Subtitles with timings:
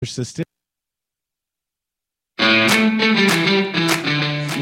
[0.00, 0.46] persistent.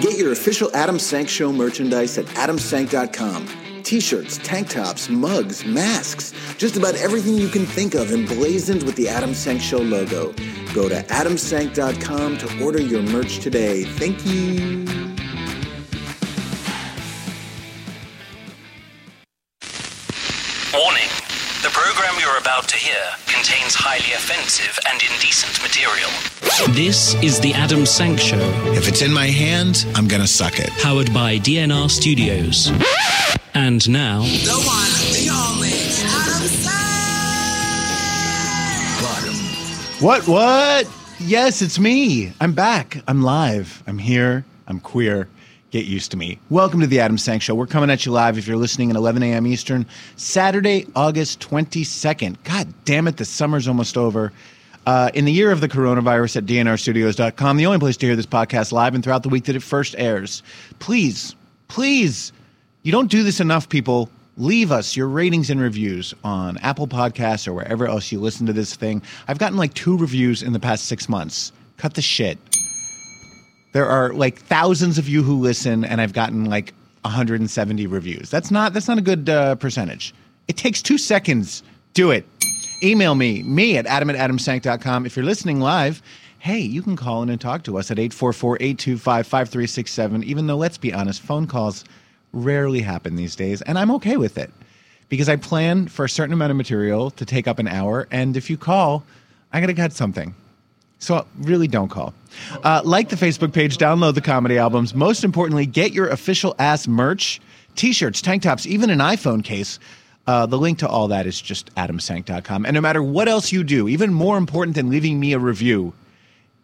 [0.01, 3.49] Get your official Adam Sank Show merchandise at adamsank.com.
[3.83, 9.09] T-shirts, tank tops, mugs, masks, just about everything you can think of emblazoned with the
[9.09, 10.33] Adam Sank Show logo.
[10.75, 13.85] Go to adamsank.com to order your merch today.
[13.85, 15.08] Thank you.
[24.49, 26.09] Offensive and indecent material.
[26.75, 28.39] This is the Adam Sank Show,
[28.73, 30.71] If it's in my hand, I'm gonna suck it.
[30.81, 32.73] powered by DNR Studios.
[33.53, 35.69] And now, The one, the only,
[36.01, 36.79] Adam Sank.
[40.03, 40.27] What?
[40.27, 40.87] What?
[41.21, 42.33] Yes, it's me.
[42.41, 43.03] I'm back.
[43.07, 43.83] I'm live.
[43.87, 44.47] I'm here.
[44.67, 45.29] I'm queer.
[45.71, 46.39] Get used to me.
[46.49, 47.55] Welcome to the Adam Sank Show.
[47.55, 49.47] We're coming at you live if you're listening at 11 a.m.
[49.47, 49.85] Eastern,
[50.17, 52.37] Saturday, August 22nd.
[52.45, 54.33] God damn it, the summer's almost over.
[54.87, 58.25] Uh, in the year of the coronavirus at dnrstudios.com, the only place to hear this
[58.25, 60.43] podcast live and throughout the week that it first airs.
[60.79, 61.37] Please,
[61.69, 62.33] please,
[62.83, 64.09] you don't do this enough, people.
[64.39, 68.55] Leave us your ratings and reviews on Apple Podcasts or wherever else you listen to
[68.55, 69.03] this thing.
[69.27, 71.53] I've gotten like two reviews in the past six months.
[71.77, 72.39] Cut the shit.
[73.73, 78.31] There are like thousands of you who listen, and I've gotten like 170 reviews.
[78.31, 80.15] That's not that's not a good uh, percentage.
[80.49, 81.63] It takes two seconds.
[81.95, 82.27] Do it.
[82.83, 85.05] Email me, me at adam at adamsank.com.
[85.05, 86.01] If you're listening live,
[86.39, 90.23] hey, you can call in and talk to us at 844-825-5367.
[90.25, 91.85] Even though, let's be honest, phone calls
[92.33, 94.53] rarely happen these days, and I'm okay with it.
[95.09, 98.37] Because I plan for a certain amount of material to take up an hour, and
[98.37, 99.05] if you call,
[99.53, 100.35] I gotta cut something.
[100.99, 102.13] So really don't call.
[102.63, 104.95] Uh, like the Facebook page, download the comedy albums.
[104.95, 107.41] Most importantly, get your official ass merch,
[107.77, 109.79] t-shirts, tank tops, even an iPhone case.
[110.27, 112.67] Uh, the link to all that is just adamsank.com.
[112.67, 115.95] And no matter what else you do, even more important than leaving me a review,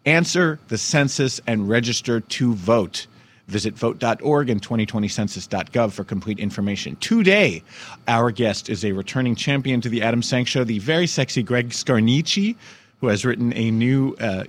[0.05, 3.07] answer the census and register to vote.
[3.47, 6.95] Visit vote.org and 2020census.gov for complete information.
[6.97, 7.63] Today,
[8.07, 11.69] our guest is a returning champion to the Adam Sank Show, the very sexy Greg
[11.69, 12.55] Scarnici,
[13.01, 14.45] who has written a new uh,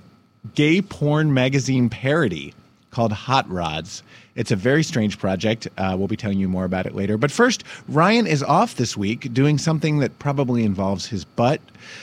[0.55, 2.53] gay porn magazine parody
[2.91, 4.01] called Hot Rods.
[4.35, 5.67] It's a very strange project.
[5.77, 7.17] Uh, we'll be telling you more about it later.
[7.17, 11.59] But first, Ryan is off this week doing something that probably involves his butt.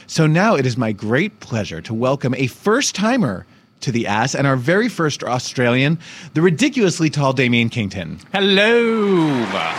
[0.06, 3.46] So now it is my great pleasure to welcome a first timer
[3.80, 5.98] to the ass and our very first Australian,
[6.32, 8.18] the ridiculously tall Damian Kington.
[8.32, 9.28] Hello.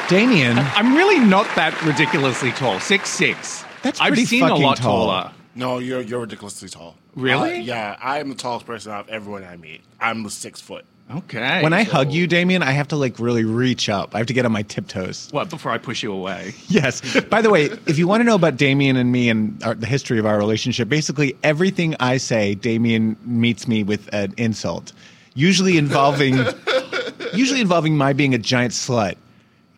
[0.08, 2.80] Damian, I'm really not that ridiculously tall.
[2.80, 3.64] Six six.
[3.82, 5.08] That's I've pretty seen a fucking lot tall.
[5.08, 5.32] taller.
[5.56, 6.96] No, you're you're ridiculously tall.
[7.16, 7.56] Really?
[7.56, 9.82] Uh, yeah, I am the tallest person out of everyone I meet.
[10.00, 10.86] I'm the six foot.
[11.14, 11.62] Okay.
[11.62, 14.16] when I hug you, Damian, I have to like really reach up.
[14.16, 15.30] I have to get on my tiptoes.
[15.32, 16.56] what before I push you away?
[16.68, 17.02] Yes.
[17.26, 19.86] By the way, if you want to know about Damian and me and our, the
[19.86, 24.94] history of our relationship, basically everything I say, Damian meets me with an insult,
[25.36, 26.40] usually involving,
[27.36, 29.16] usually involving my being a giant slut.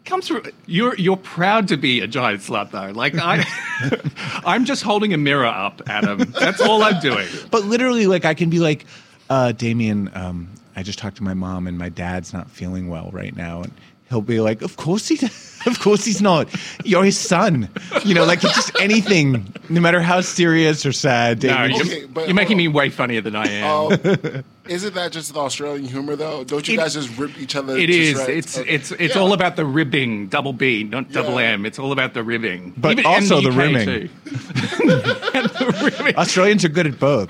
[0.08, 0.44] Comes through.
[0.66, 2.92] You're you're proud to be a giant slut though.
[2.98, 3.46] Like I,
[4.46, 6.20] I'm just holding a mirror up, Adam.
[6.40, 7.28] That's all I'm doing.
[7.52, 8.86] But literally, like I can be like,
[9.30, 10.48] uh, Damian, um,
[10.78, 13.74] I just talked to my mom and my dad's not feeling well right now, and
[14.10, 15.16] he'll be like, "Of course he,
[15.70, 16.48] of course he's not.
[16.86, 17.68] You're his son."
[18.06, 21.44] You know, like it's just anything, no matter how serious or sad.
[21.44, 23.66] No, you're, Okay, but you're making hold me way funnier than I am.
[23.66, 26.44] Oh, isn't that just the Australian humor though?
[26.44, 27.78] Don't you It- guys just rip each other?
[27.78, 28.12] It to is.
[28.12, 28.30] shreds?
[28.30, 28.70] It's Okay.
[28.76, 29.22] it's it's Yeah.
[29.22, 31.52] all about the ribbing, double B, not double Yeah.
[31.54, 31.66] M.
[31.66, 34.10] It's all about the ribbing, But and also the UK rimming.
[35.38, 36.16] And the rimming.
[36.16, 37.30] Australians are good at both.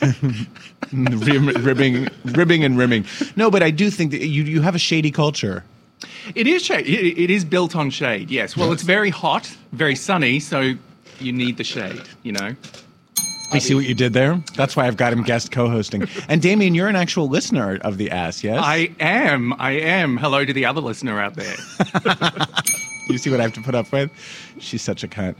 [0.92, 3.04] Rim- ribbing, ribbing, and rimming.
[3.36, 5.64] No, but I do think that you you have a shady culture.
[6.34, 6.86] It is shade.
[6.86, 8.30] It, it is built on shade.
[8.30, 8.56] Yes.
[8.56, 10.74] Well, it's very hot, very sunny, so
[11.20, 12.02] you need the shade.
[12.22, 12.54] You know.
[13.54, 14.40] I see what you did there.
[14.56, 16.08] That's why I've got him guest co-hosting.
[16.28, 18.60] And Damian, you're an actual listener of the ass, yes?
[18.62, 19.52] I am.
[19.60, 20.16] I am.
[20.16, 21.56] Hello to the other listener out there.
[23.06, 24.10] You see what I have to put up with?
[24.58, 25.34] She's such a cunt.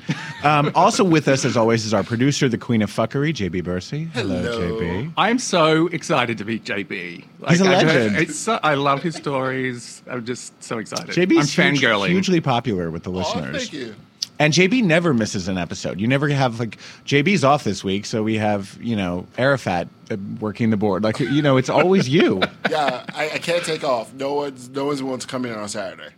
[0.44, 4.04] Um, also with us, as always, is our producer, the queen of fuckery, JB Bursey.
[4.12, 4.78] Hello, Hello.
[4.80, 5.14] JB.
[5.16, 7.24] I'm so excited to meet JB.
[7.40, 8.16] Like, He's a I- legend.
[8.16, 10.02] it's so, I love his stories.
[10.10, 11.08] I'm just so excited.
[11.14, 12.08] JB's I'm huge- fangirling.
[12.08, 13.56] hugely popular with the Oh, listeners.
[13.56, 13.94] thank you.
[14.38, 16.00] And JB never misses an episode.
[16.00, 20.16] You never have like JB's off this week, so we have you know Arafat uh,
[20.40, 21.04] working the board.
[21.04, 22.42] Like you know, it's always you.
[22.70, 24.12] Yeah, I, I can't take off.
[24.14, 26.14] No one's no one's willing to come in on Saturday.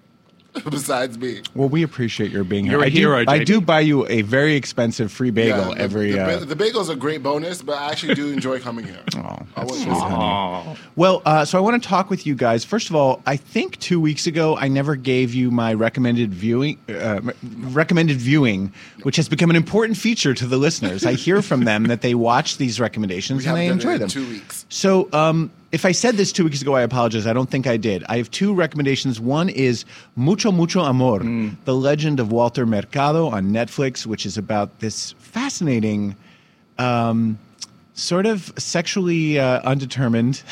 [0.70, 1.42] besides me.
[1.54, 2.72] Well, we appreciate your being here.
[2.74, 5.80] You're a I do- hero, I do buy you a very expensive free bagel the,
[5.80, 6.12] every.
[6.12, 9.00] the, uh, ba- the bagel's a great bonus, but I actually do enjoy coming here.
[9.16, 10.78] Oh, that's wouldn't sweet, honey.
[10.94, 12.64] Well, uh, so I want to talk with you guys.
[12.64, 16.78] First of all, I think two weeks ago I never gave you my recommended viewing,
[16.88, 17.20] uh,
[17.60, 18.72] recommended viewing,
[19.02, 21.04] which has become an important feature to the listeners.
[21.04, 24.00] I hear from them that they watch these recommendations We and they enjoy it in
[24.00, 24.08] them.
[24.10, 24.66] two weeks.
[24.68, 27.26] So, um, if I said this two weeks ago, I apologize.
[27.26, 28.02] I don't think I did.
[28.08, 29.20] I have two recommendations.
[29.20, 29.84] One is
[30.16, 31.18] Mucho Mucho Amor,
[31.66, 36.16] The Legend of Walter Mercado on Netflix, which is about this fascinating,
[36.78, 37.38] um,
[37.92, 40.42] sort of sexually uh, undetermined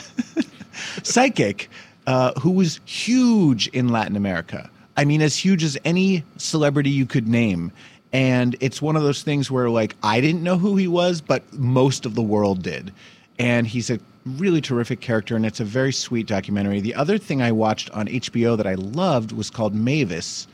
[1.03, 1.71] psychic
[2.07, 4.69] uh, who was huge in Latin America.
[4.99, 7.73] I mean, as huge as any celebrity you could name.
[8.13, 11.51] And it's one of those things where, like, I didn't know who he was, but
[11.55, 12.93] most of the world did.
[13.39, 16.81] And he's a really terrific character, and it's a very sweet documentary.
[16.81, 20.47] The other thing I watched on HBO that I loved was called Mavis,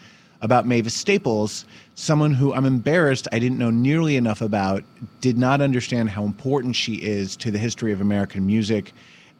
[0.42, 1.64] about Mavis Staples,
[1.96, 4.82] someone who I'm embarrassed I didn't know nearly enough about,
[5.20, 8.92] did not understand how important she is to the history of American music,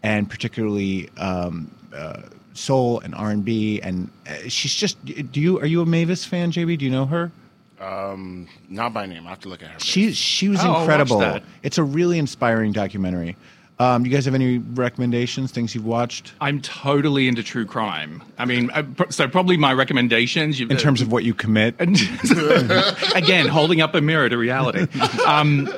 [0.02, 2.22] and particularly um, uh,
[2.52, 3.80] soul and R&B.
[3.82, 5.02] And uh, she's just.
[5.32, 6.78] Do you are you a Mavis fan, JB?
[6.78, 7.32] Do you know her?
[7.80, 9.26] Um, not by name.
[9.26, 9.78] I have to look at her.
[9.78, 9.82] face.
[9.88, 11.18] She she was Oh, incredible.
[11.20, 11.42] that.
[11.62, 13.36] It's a really inspiring documentary.
[13.80, 15.52] Um, you guys have any recommendations?
[15.52, 18.22] Things you've watched I'm totally into true crime.
[18.36, 20.60] I mean, uh, pr- so probably my recommendations.
[20.60, 21.76] in terms of what you commit?
[21.80, 24.86] again, holding up a mirror to reality.
[25.26, 25.68] Um,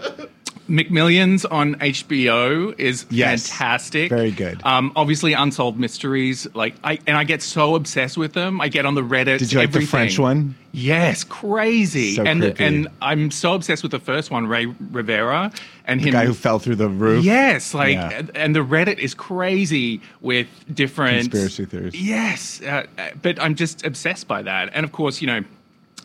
[0.73, 3.47] McMillions on HBO is Yes.
[3.51, 4.09] fantastic.
[4.09, 4.63] Very good.
[4.65, 6.47] Um, obviously, Unsolved Mysteries.
[6.55, 8.59] Like, I and I get so obsessed with them.
[8.59, 9.39] I get on the Reddit.
[9.39, 10.55] Did you like the French one?
[10.73, 12.15] Yes, crazy.
[12.15, 12.65] So and creepy.
[12.65, 15.53] and I'm so obsessed with the first one, Ray Rivera,
[15.87, 16.13] and The him.
[16.15, 17.23] guy who fell through the roof.
[17.23, 18.23] Yes, like, Yeah.
[18.35, 21.95] and- the Reddit is crazy with different Conspiracy theories.
[21.95, 24.71] Yes, uh, uh, but I'm just obsessed by that.
[24.73, 25.43] And of course, you know,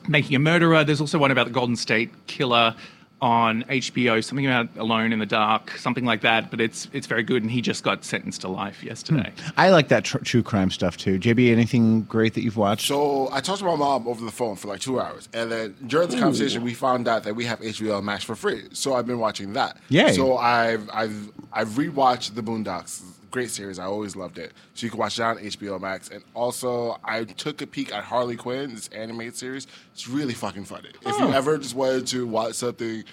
[0.10, 0.84] Making a Murderer.
[0.86, 2.76] There's also one about the Golden State Killer
[3.22, 6.52] on HBO, something about Alone in the Dark, something like that.
[6.52, 9.34] But it's it's very good, and he just got sentenced to life yesterday.
[9.38, 9.50] Hmm.
[9.58, 11.20] I like that tr- true crime stuff too.
[11.20, 12.88] JB, anything great that you've watched?
[12.88, 15.76] So I talked to my mom over the phone for like two hours, and then
[15.88, 18.66] during the conversation, we found out that we have HBO Max for free.
[18.74, 19.78] So I've been watching that.
[19.90, 20.12] Yeah.
[20.12, 23.04] So I've I've I've rewatched the Boondocks.
[23.32, 23.78] Great series.
[23.80, 24.54] I always loved it.
[24.74, 26.10] So you can watch that on HBO Max.
[26.10, 29.68] And also, I took a peek at Harley Quinn, this animated series.
[29.94, 30.90] It's really fucking funny.
[31.06, 33.04] If you ever just wanted to watch something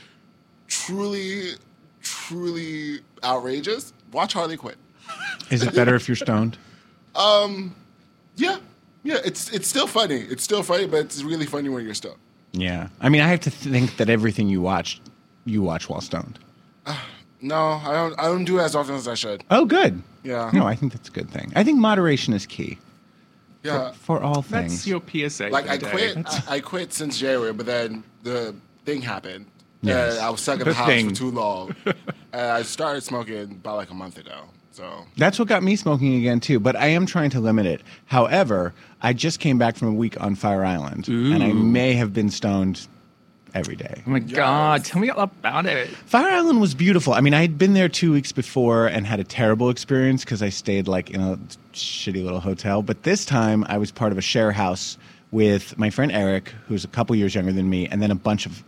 [0.69, 1.53] truly,
[2.01, 4.77] truly outrageous, watch Harley Quinn.
[5.51, 6.59] Is it better if you're stoned?
[7.17, 7.77] Um,
[8.35, 8.59] yeah,
[9.05, 9.19] yeah.
[9.25, 10.17] It's it's still funny.
[10.17, 12.19] It's still funny, but it's really funny when you're stoned.
[12.51, 12.89] Yeah.
[13.01, 15.01] I mean, I have to think that everything you watch,
[15.45, 16.41] you watch while stoned.
[17.45, 18.19] No, I don't.
[18.19, 19.45] I don't do it as often as I should.
[19.51, 20.03] Oh, good.
[20.23, 20.51] Yeah.
[20.55, 21.53] No, I think that's a good thing.
[21.55, 22.79] I think moderation is key
[23.63, 24.73] Yeah, for all things.
[24.85, 25.49] That's your PSA.
[25.51, 25.91] like I day.
[25.91, 26.17] quit.
[26.49, 28.55] I, I quit since January, but then the
[28.87, 29.47] thing happened.
[29.83, 30.15] Yes.
[30.17, 31.11] And I was stuck in The the house thing.
[31.11, 31.77] for too long,
[32.33, 34.45] and I started smoking about like a month ago.
[34.73, 36.59] So That's what got me smoking again too.
[36.59, 37.83] But I am trying to limit it.
[38.07, 42.13] However, I just came back from a week on Fire Island, and I may have
[42.15, 42.89] been stoned
[43.55, 44.03] every day.
[44.07, 44.85] Oh my God!
[44.85, 45.89] Tell me all about it.
[45.89, 47.15] Fire Island was beautiful.
[47.15, 50.43] I mean, I had been there two weeks before and had a terrible experience because
[50.43, 51.39] I stayed like in a
[51.73, 52.83] shitty little hotel.
[52.83, 54.99] But this time, I was part of a share house
[55.31, 58.47] with my friend Eric, who's a couple years younger than me, and then a bunch
[58.47, 58.63] of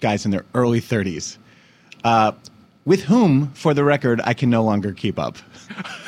[0.00, 1.38] guys in their early 30s,
[2.04, 2.32] uh,
[2.84, 5.38] with whom, for the record, I can no longer keep up.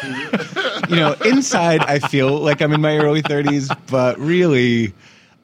[0.88, 4.92] you know, inside, I feel like I'm in my early 30s, but really.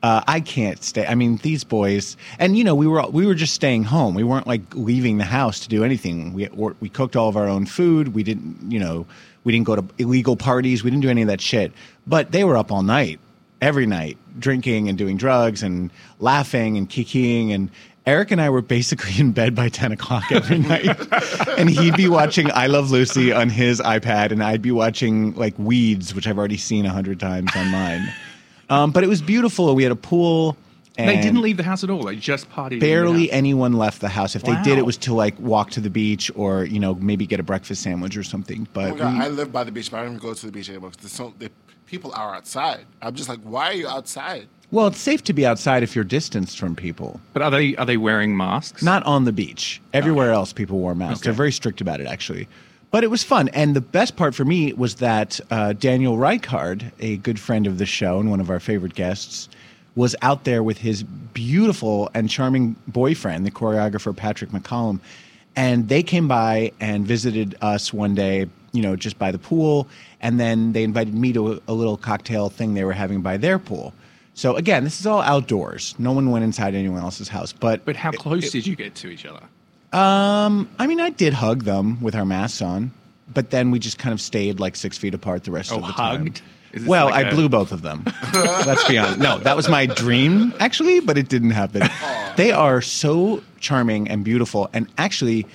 [0.02, 1.06] Uh, I can't stay.
[1.06, 4.14] I mean, these boys, and you know, we were we were just staying home.
[4.14, 6.32] We weren't like leaving the house to do anything.
[6.32, 8.14] We we cooked all of our own food.
[8.14, 9.06] We didn't, you know,
[9.44, 10.82] we didn't go to illegal parties.
[10.82, 11.72] We didn't do any of that shit.
[12.06, 13.20] But they were up all night,
[13.60, 17.50] every night, drinking and doing drugs and laughing and kikiing.
[17.54, 17.70] And
[18.06, 20.96] Eric and I were basically in bed by ten o'clock every night,
[21.58, 25.58] and he'd be watching I Love Lucy on his iPad, and I'd be watching like
[25.58, 28.10] Weeds, which I've already seen a hundred times on mine.
[28.70, 29.74] Um, but it was beautiful.
[29.74, 30.56] We had a pool.
[30.98, 32.02] And They didn't leave the house at all.
[32.04, 32.80] They just partied.
[32.80, 34.36] Barely anyone left the house.
[34.36, 37.26] If they did, it was to like walk to the beach or you know maybe
[37.26, 38.66] get a breakfast sandwich or something.
[38.66, 40.34] oh But my God, we- I live by the beach, but I don't even go
[40.34, 41.50] to the beach anymore because so the
[41.86, 42.84] people are outside.
[43.00, 44.46] I'm just like, why are you outside?
[44.72, 47.20] well, it's safe to be outside if you're distanced from people.
[47.32, 48.82] But are they are they wearing masks?
[48.82, 49.80] Not on the beach.
[49.94, 51.24] Everywhere else, people wore masks.
[51.24, 52.46] They're very strict about it, actually.
[52.90, 53.48] But it was fun.
[53.50, 57.78] And the best part for me was that uh, Daniel Reichard, a good friend of
[57.78, 59.48] the show and one of our favorite guests,
[59.94, 65.00] was out there with his beautiful and charming boyfriend, the choreographer Patrick McCollum.
[65.56, 69.88] And they came by and visited us one day, you know, just by the pool.
[70.20, 73.36] And then they invited me to a, a little cocktail thing they were having by
[73.36, 73.92] their pool.
[74.34, 75.94] So again, this is all outdoors.
[75.98, 77.52] No one went inside anyone else's house.
[77.52, 79.42] But But how close did you get to each other?
[79.92, 82.92] Um, I mean, I did hug them with our masks on,
[83.32, 85.82] but then we just kind of stayed like six feet apart the rest Oh, of
[85.86, 86.20] the time.
[86.26, 86.42] hugged?
[86.72, 88.04] This Well, like I a- blew both of them.
[88.34, 89.18] Let's be honest.
[89.18, 91.82] No, that was my dream actually, but it didn't happen.
[92.36, 95.46] They are so charming and beautiful, and actually,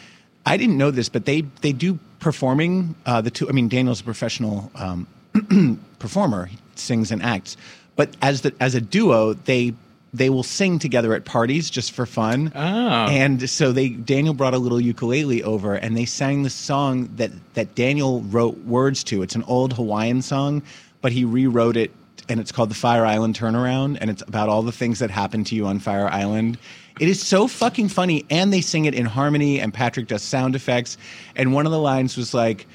[0.45, 2.95] I didn't know this, but they they do performing.
[3.05, 3.47] Uh, the two.
[3.47, 5.07] I mean, Daniel's a professional um,
[5.99, 6.45] performer.
[6.47, 7.55] He sings and acts,
[7.95, 9.73] but as the as a duo, they
[10.17, 12.51] they will sing together at parties just for fun.
[12.55, 12.59] Oh.
[12.59, 17.31] And so they Daniel brought a little ukulele over and they sang the song that
[17.53, 19.21] that Daniel wrote words to.
[19.21, 20.63] It's an old Hawaiian song,
[21.01, 21.91] but he rewrote it
[22.29, 25.47] and it's called the Fire Island Turnaround and it's about all the things that happened
[25.47, 26.57] to you on Fire Island.
[26.99, 30.55] It is so fucking funny and they sing it in harmony and Patrick does sound
[30.55, 30.97] effects
[31.35, 32.67] and one of the lines was like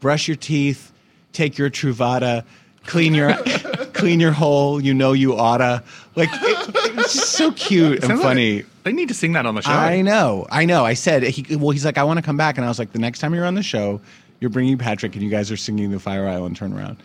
[0.00, 0.92] brush your teeth,
[1.32, 2.44] take your Truvada,
[2.84, 3.34] clean your
[3.96, 5.82] clean your hole, you know you oughta.
[6.14, 8.64] Like it, it was just so cute and Sounds like- funny.
[8.84, 9.70] they need to sing that on the show.
[9.70, 10.84] I know, I know.
[10.84, 12.92] I said, he, well, he's like, I want to come back, and I was like,
[12.92, 14.00] the next time you're on the show,
[14.40, 16.96] you're bringing Patrick, and you guys are singing the Fire Island turnaround.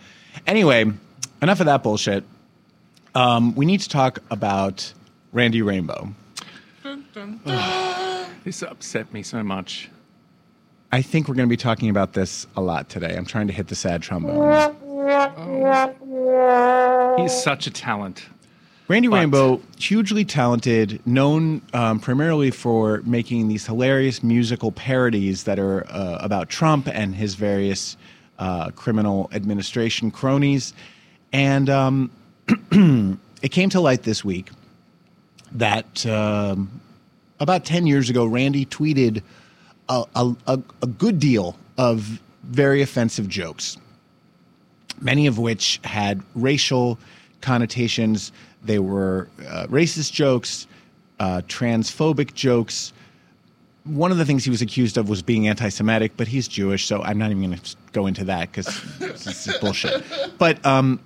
[0.46, 0.84] Anyway,
[1.40, 2.24] enough of that bullshit.
[3.14, 4.92] Um, we need to talk about
[5.32, 6.14] Randy Rainbow.
[8.44, 9.88] This upset me so much.
[10.90, 13.14] I think we're going to be talking about this a lot today.
[13.16, 14.74] I'm trying to hit the sad trombone.
[17.18, 18.26] He's such a talent.
[18.88, 25.58] Randy But- Rainbow, hugely talented, known um, primarily for making these hilarious musical parodies that
[25.58, 27.96] are uh, about Trump and his various
[28.38, 30.74] uh, criminal administration cronies.
[31.32, 32.10] And um,
[33.42, 34.50] it came to light this week
[35.52, 36.80] that um,
[37.40, 39.22] about 10 years ago, Randy tweeted
[39.88, 43.76] a, a, a, a good deal of very offensive jokes
[45.02, 46.98] many of which had racial
[47.42, 48.32] connotations.
[48.62, 50.66] They were uh, racist jokes,
[51.20, 52.92] uh, transphobic jokes.
[53.84, 56.86] One of the things he was accused of was being anti Semitic, but he's Jewish,
[56.86, 60.04] so I'm not even going to go into that because this is bullshit.
[60.38, 61.00] But um,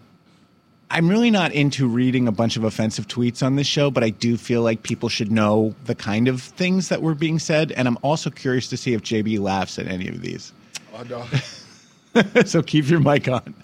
[0.91, 4.11] I'm really not into reading a bunch of offensive tweets on this show, but I
[4.11, 7.73] do feel like people should know the kind of things that were being said.
[7.73, 10.53] And I'm also curious to see if JB laughs at any of these
[10.97, 12.43] Oh no.
[12.45, 13.55] so keep your mic on.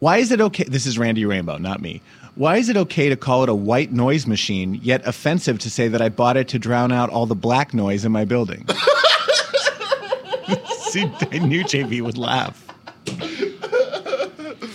[0.00, 0.64] Why is it okay?
[0.64, 2.02] This is Randy Rainbow, not me.
[2.34, 5.86] Why is it okay to call it a white noise machine, yet offensive to say
[5.88, 8.66] that I bought it to drown out all the black noise in my building?
[10.66, 12.60] See, I knew JB would laugh.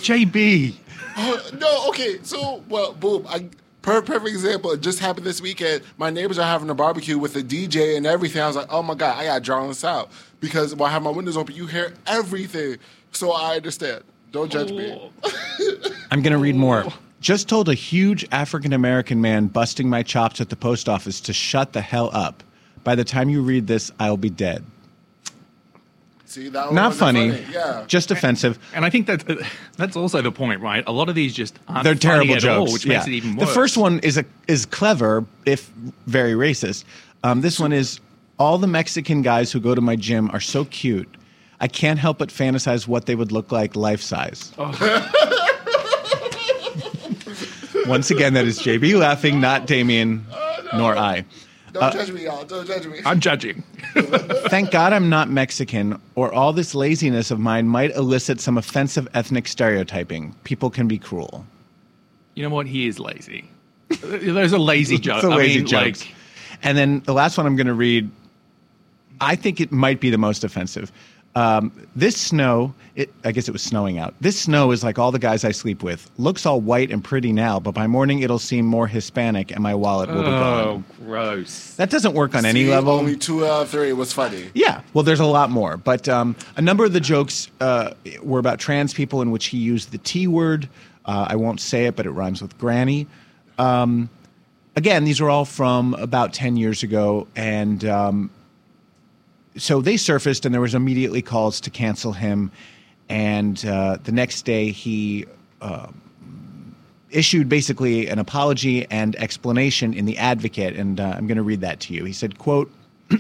[0.02, 0.74] JB.
[1.18, 2.20] Uh, no, okay.
[2.24, 3.26] So, well, boom.
[3.28, 3.50] I
[3.82, 4.72] per perfect example.
[4.72, 5.84] It just happened this weekend.
[5.98, 8.42] My neighbors are having a barbecue with a DJ and everything.
[8.42, 11.04] I was like, oh my god, I gotta drown this out because while I have
[11.04, 12.78] my windows open, you hear everything.
[13.12, 14.04] So I understand.
[14.32, 15.12] Don't judge me.
[16.12, 16.86] I'm going to read more.
[17.22, 21.34] Just told a huge African American man busting my chops at the post office to
[21.34, 22.44] shut the hell up.
[22.84, 24.64] By the time you read this, I'll be dead.
[26.26, 26.72] See that?
[26.72, 27.84] Not wasn't funny, Yeah.
[27.88, 28.60] just offensive.
[28.76, 29.26] And I think that
[29.78, 30.84] that's also the point, right?
[30.86, 32.94] A lot of these just aren't They're funny terrible at jokes, all, which yeah.
[32.98, 33.48] makes it even worse.
[33.48, 35.70] The first one is a is clever, if
[36.06, 36.84] very racist.
[37.24, 38.00] Um, this one is
[38.38, 41.10] all the Mexican guys who go to my gym are so cute.
[41.62, 44.52] I can't help but fantasize what they would look like life size.
[44.58, 44.70] Oh.
[47.88, 51.26] Once again, that is JB laughing, not Damian, oh, nor I.
[51.74, 52.46] Don't uh, judge me, y'all.
[52.46, 53.00] Don't judge me.
[53.06, 53.64] I'm judging.
[54.50, 59.08] Thank God I'm not Mexican, or all this laziness of mine might elicit some offensive
[59.14, 60.36] ethnic stereotyping.
[60.44, 61.46] People can be cruel.
[62.36, 62.68] You know what?
[62.68, 63.50] He is lazy.
[64.02, 65.24] Those are lazy jokes.
[65.24, 66.06] It's a I lazy mean, jokes.
[66.06, 66.16] like,
[66.64, 68.10] and then the last one I'm going to read,
[69.22, 70.92] I think it might be the most offensive.
[71.40, 74.14] Um, this snow, it, I guess it was snowing out.
[74.20, 76.12] This snow is like all the guys I sleep with.
[76.18, 79.74] Looks all white and pretty now, but by morning it'll seem more Hispanic and my
[79.74, 80.68] wallet will be gone.
[80.68, 81.76] oh, gross.
[81.76, 82.92] That doesn't work on any level.
[82.92, 84.50] Only two out of three was funny.
[84.54, 88.40] Yeah, well, there's a lot more, but um, a number of the jokes uh, were
[88.40, 90.68] about trans people, in which he used the T word.
[91.06, 93.08] Uh, I won't say it, but it rhymes with granny.
[93.58, 94.10] Um,
[94.76, 98.30] again, these are all from about ten years ago, and um,
[99.60, 102.52] so they surfaced, and there was immediately calls to cancel him.
[103.10, 105.26] And uh, the next day, he
[107.12, 111.62] issued basically an apology and explanation in the Advocate, and uh, I'm going to read
[111.62, 112.06] that to you.
[112.06, 112.72] He said, "quote."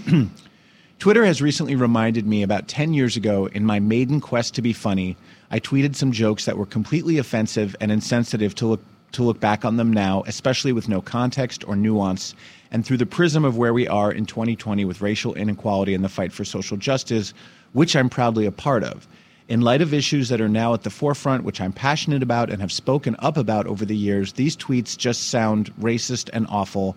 [0.99, 4.73] Twitter has recently reminded me about 10 years ago in my maiden quest to be
[4.73, 5.15] funny,
[5.49, 9.65] I tweeted some jokes that were completely offensive and insensitive to look to look back
[9.65, 12.35] on them now, especially with no context or nuance,
[12.71, 16.09] and through the prism of where we are in 2020 with racial inequality and the
[16.09, 17.33] fight for social justice,
[17.73, 19.07] which I'm proudly a part of.
[19.47, 22.61] In light of issues that are now at the forefront, which I'm passionate about and
[22.61, 26.95] have spoken up about over the years, these tweets just sound racist and awful.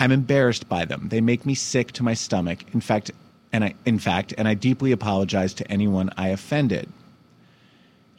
[0.00, 1.08] I'm embarrassed by them.
[1.10, 2.64] They make me sick to my stomach.
[2.72, 3.10] In fact,
[3.52, 6.88] and I in fact, and I deeply apologize to anyone I offended.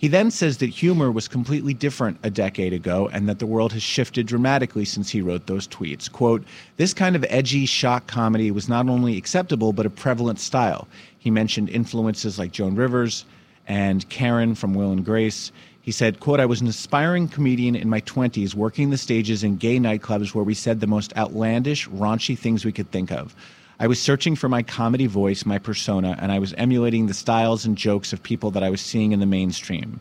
[0.04, 3.72] He then says that humor was completely different a decade ago and that the world
[3.72, 6.12] has shifted dramatically since he wrote those tweets.
[6.12, 6.44] Quote,
[6.76, 10.90] this kind of edgy shock comedy was not only acceptable, but a prevalent style.
[11.18, 13.24] He mentioned influences like Joan Rivers
[13.66, 15.54] and Karen from Will and Grace.
[15.82, 19.56] He said, quote, I was an aspiring comedian in my 20s working the stages in
[19.56, 23.34] gay nightclubs where we said the most outlandish, raunchy things we could think of.
[23.80, 27.66] I was searching for my comedy voice, my persona, and I was emulating the styles
[27.66, 30.00] and jokes of people that I was seeing in the mainstream.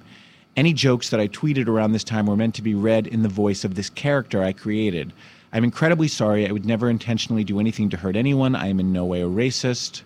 [0.57, 3.29] Any jokes that I tweeted around this time were meant to be read in the
[3.29, 5.13] voice of this character I created.
[5.55, 6.47] I'm incredibly sorry.
[6.47, 8.55] I would never intentionally do anything to hurt anyone.
[8.55, 10.03] I am in no way a racist.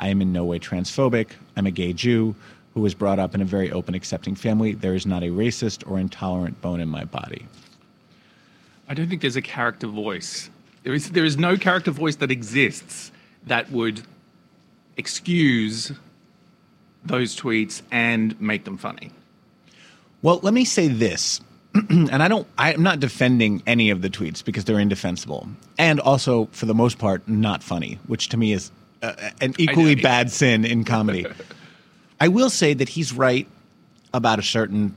[0.00, 1.30] I am in no way transphobic.
[1.56, 2.34] I'm a gay Jew
[2.74, 4.74] who was brought up in a very open, accepting family.
[4.74, 7.46] There is not a racist or intolerant bone in my body.
[8.88, 10.50] I don't think there's a character voice.
[10.82, 13.12] There is there is no character voice that exists
[13.46, 14.02] that would
[14.96, 15.92] excuse
[17.04, 19.10] those tweets and make them funny.
[20.22, 21.40] Well, let me say this.
[21.90, 26.46] and I don't I'm not defending any of the tweets because they're indefensible and also
[26.46, 28.70] for the most part not funny, which to me is
[29.02, 31.26] uh, an equally bad sin in comedy.
[32.20, 33.46] I will say that he's right
[34.12, 34.96] about a certain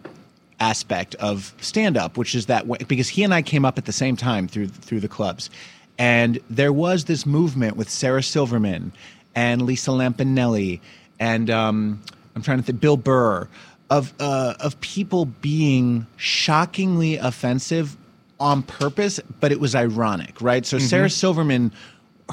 [0.62, 3.92] aspect of stand up, which is that because he and I came up at the
[3.92, 5.50] same time through through the clubs.
[5.98, 8.94] And there was this movement with Sarah Silverman
[9.36, 10.80] and Lisa Lampanelli
[11.20, 12.02] and um,
[12.36, 13.48] I'm trying to think Bill Burr
[13.90, 17.96] of uh, of people being shockingly offensive
[18.40, 20.66] on purpose, but it was ironic, right?
[20.66, 21.72] So Sarah Silverman,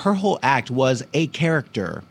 [0.00, 2.02] her whole act was a character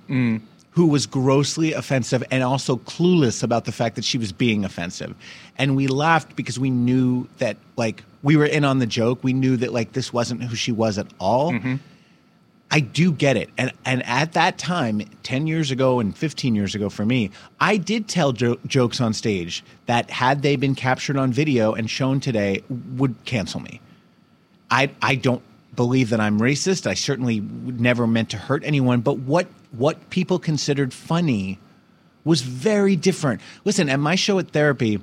[0.77, 5.15] who was grossly offensive and also clueless about the fact that she was being offensive.
[5.57, 9.23] And we laughed because we knew that like we were in on the joke.
[9.23, 11.53] We knew that like this wasn't who she was at all.
[11.53, 11.77] Mm-hmm.
[12.69, 13.49] I do get it.
[13.57, 17.77] And and at that time, 10 years ago and 15 years ago for me, I
[17.77, 22.19] did tell jo- jokes on stage that had they been captured on video and shown
[22.19, 22.61] today
[22.97, 23.81] would cancel me.
[24.69, 25.41] I I don't
[25.75, 26.85] believe that I'm racist.
[26.85, 31.59] I certainly never meant to hurt anyone, but what what people considered funny
[32.23, 33.41] was very different.
[33.63, 34.99] Listen, at my show at therapy,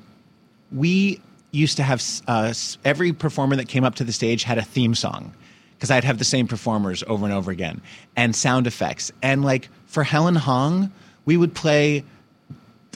[0.72, 2.52] we used to have uh,
[2.84, 5.32] every performer that came up to the stage had a theme song
[5.76, 7.80] because I'd have the same performers over and over again
[8.16, 9.12] and sound effects.
[9.22, 10.92] And like for Helen Hong,
[11.24, 12.04] we would play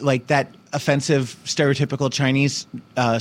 [0.00, 3.20] like that offensive stereotypical Chinese uh,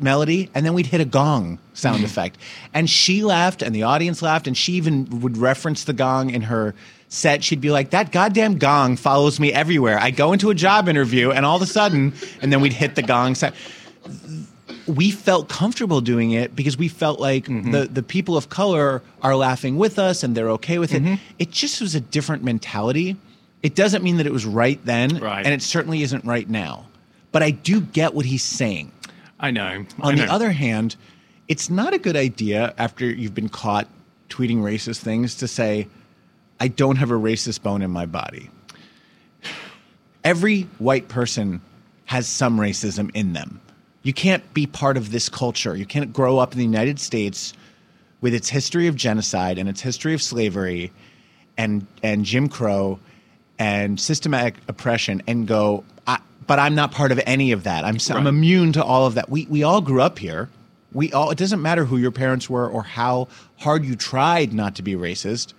[0.00, 2.38] melody, and then we'd hit a gong sound effect.
[2.72, 6.42] And she laughed, and the audience laughed, and she even would reference the gong in
[6.42, 6.74] her
[7.08, 7.42] set.
[7.42, 9.98] She'd be like, "That goddamn gong follows me everywhere.
[9.98, 12.94] I go into a job interview, and all of a sudden, and then we'd hit
[12.94, 13.54] the gong sound."
[14.88, 17.70] we felt comfortable doing it because we felt like mm-hmm.
[17.72, 21.02] the, the people of color are laughing with us and they're okay with it.
[21.02, 21.14] Mm-hmm.
[21.38, 23.16] It just was a different mentality.
[23.62, 25.44] It doesn't mean that it was right then, Right.
[25.44, 26.86] and it certainly isn't right now.
[27.32, 28.90] But I do get what he's saying.
[29.38, 29.84] I know.
[30.02, 30.96] I On the other hand,
[31.48, 33.88] it's not a good idea after you've been caught
[34.30, 35.86] tweeting racist things to say,
[36.60, 38.50] I don't have a racist bone in my body.
[40.24, 41.60] Every white person
[42.06, 43.60] has some racism in them.
[44.02, 45.76] You can't be part of this culture.
[45.76, 47.52] You can't grow up in the United States
[48.20, 50.92] with its history of genocide and its history of slavery
[51.56, 52.98] and and Jim Crow
[53.58, 57.84] and systematic oppression and go I, but I'm not part of any of that.
[57.84, 59.28] I'm I'm immune to all of that.
[59.28, 60.48] We we all grew up here.
[60.92, 64.74] We all it doesn't matter who your parents were or how hard you tried not
[64.76, 65.52] to be racist.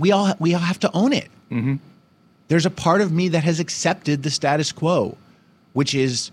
[0.00, 1.28] We all we all have to own it.
[1.50, 1.76] Mm-hmm.
[2.48, 5.16] There's a part of me that has accepted the status quo,
[5.72, 6.32] which is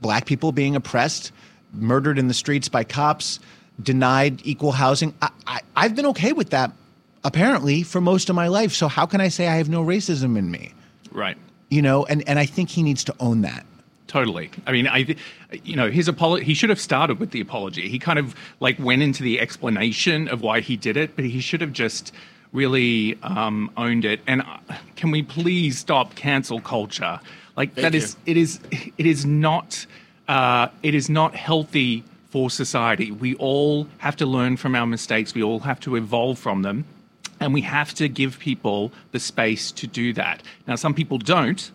[0.00, 1.32] black people being oppressed,
[1.74, 3.38] murdered in the streets by cops,
[3.82, 5.14] denied equal housing.
[5.20, 6.72] I, I, I've been okay with that,
[7.24, 8.72] apparently, for most of my life.
[8.72, 10.72] So how can I say I have no racism in me?
[11.12, 11.36] right.
[11.70, 13.66] You know, and, and I think he needs to own that.
[14.06, 14.50] Totally.
[14.66, 15.16] I mean, I,
[15.64, 16.46] you know, his apology.
[16.46, 17.90] He should have started with the apology.
[17.90, 21.40] He kind of like went into the explanation of why he did it, but he
[21.40, 22.10] should have just
[22.52, 24.20] really um, owned it.
[24.26, 24.58] And uh,
[24.96, 27.20] can we please stop cancel culture?
[27.56, 27.98] Like that you.
[27.98, 29.86] is it is it is not
[30.28, 33.10] uh, it is not healthy for society.
[33.10, 35.34] We all have to learn from our mistakes.
[35.34, 36.84] We all have to evolve from them.
[37.40, 40.42] And we have to give people the space to do that.
[40.66, 41.70] Now, some people don't,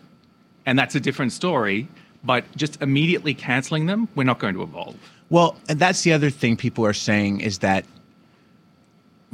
[0.66, 1.88] and that's a different story.
[2.22, 4.96] But just immediately canceling them, we're not going to evolve.
[5.28, 7.84] Well, and that's the other thing people are saying is that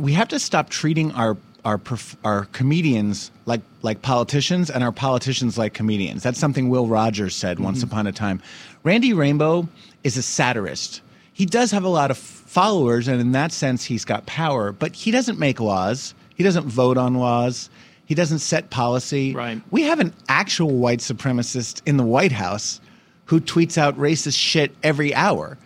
[0.00, 4.92] we have to stop treating our our perf- our comedians like like politicians and our
[4.92, 6.22] politicians like comedians.
[6.22, 7.88] That's something Will Rogers said once mm-hmm.
[7.88, 8.42] upon a time.
[8.82, 9.68] Randy Rainbow
[10.02, 11.02] is a satirist.
[11.32, 14.72] He does have a lot of followers, and in that sense, he's got power.
[14.72, 16.14] But he doesn't make laws.
[16.34, 17.70] He doesn't vote on laws.
[18.06, 19.34] He doesn't set policy.
[19.34, 19.60] Right.
[19.70, 22.80] We have an actual white supremacist in the White House
[23.26, 25.56] who tweets out racist shit every hour.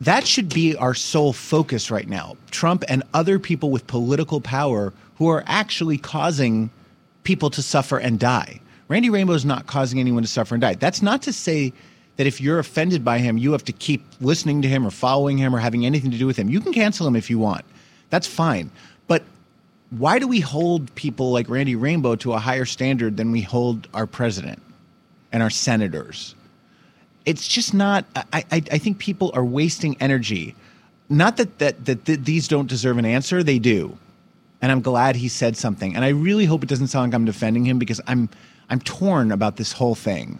[0.00, 2.36] That should be our sole focus right now.
[2.50, 6.70] Trump and other people with political power who are actually causing
[7.24, 8.60] people to suffer and die.
[8.86, 10.74] Randy Rainbow is not causing anyone to suffer and die.
[10.74, 11.72] That's not to say
[12.16, 15.36] that if you're offended by him, you have to keep listening to him or following
[15.36, 16.48] him or having anything to do with him.
[16.48, 17.64] You can cancel him if you want.
[18.10, 18.70] That's fine.
[19.08, 19.24] But
[19.90, 23.88] why do we hold people like Randy Rainbow to a higher standard than we hold
[23.94, 24.62] our president
[25.32, 26.34] and our senators?
[27.24, 28.04] It's just not.
[28.32, 30.54] I, I, I think people are wasting energy.
[31.08, 33.96] Not that, that, that, that these don't deserve an answer, they do.
[34.60, 35.94] And I'm glad he said something.
[35.94, 38.28] And I really hope it doesn't sound like I'm defending him because I'm,
[38.70, 40.38] I'm torn about this whole thing.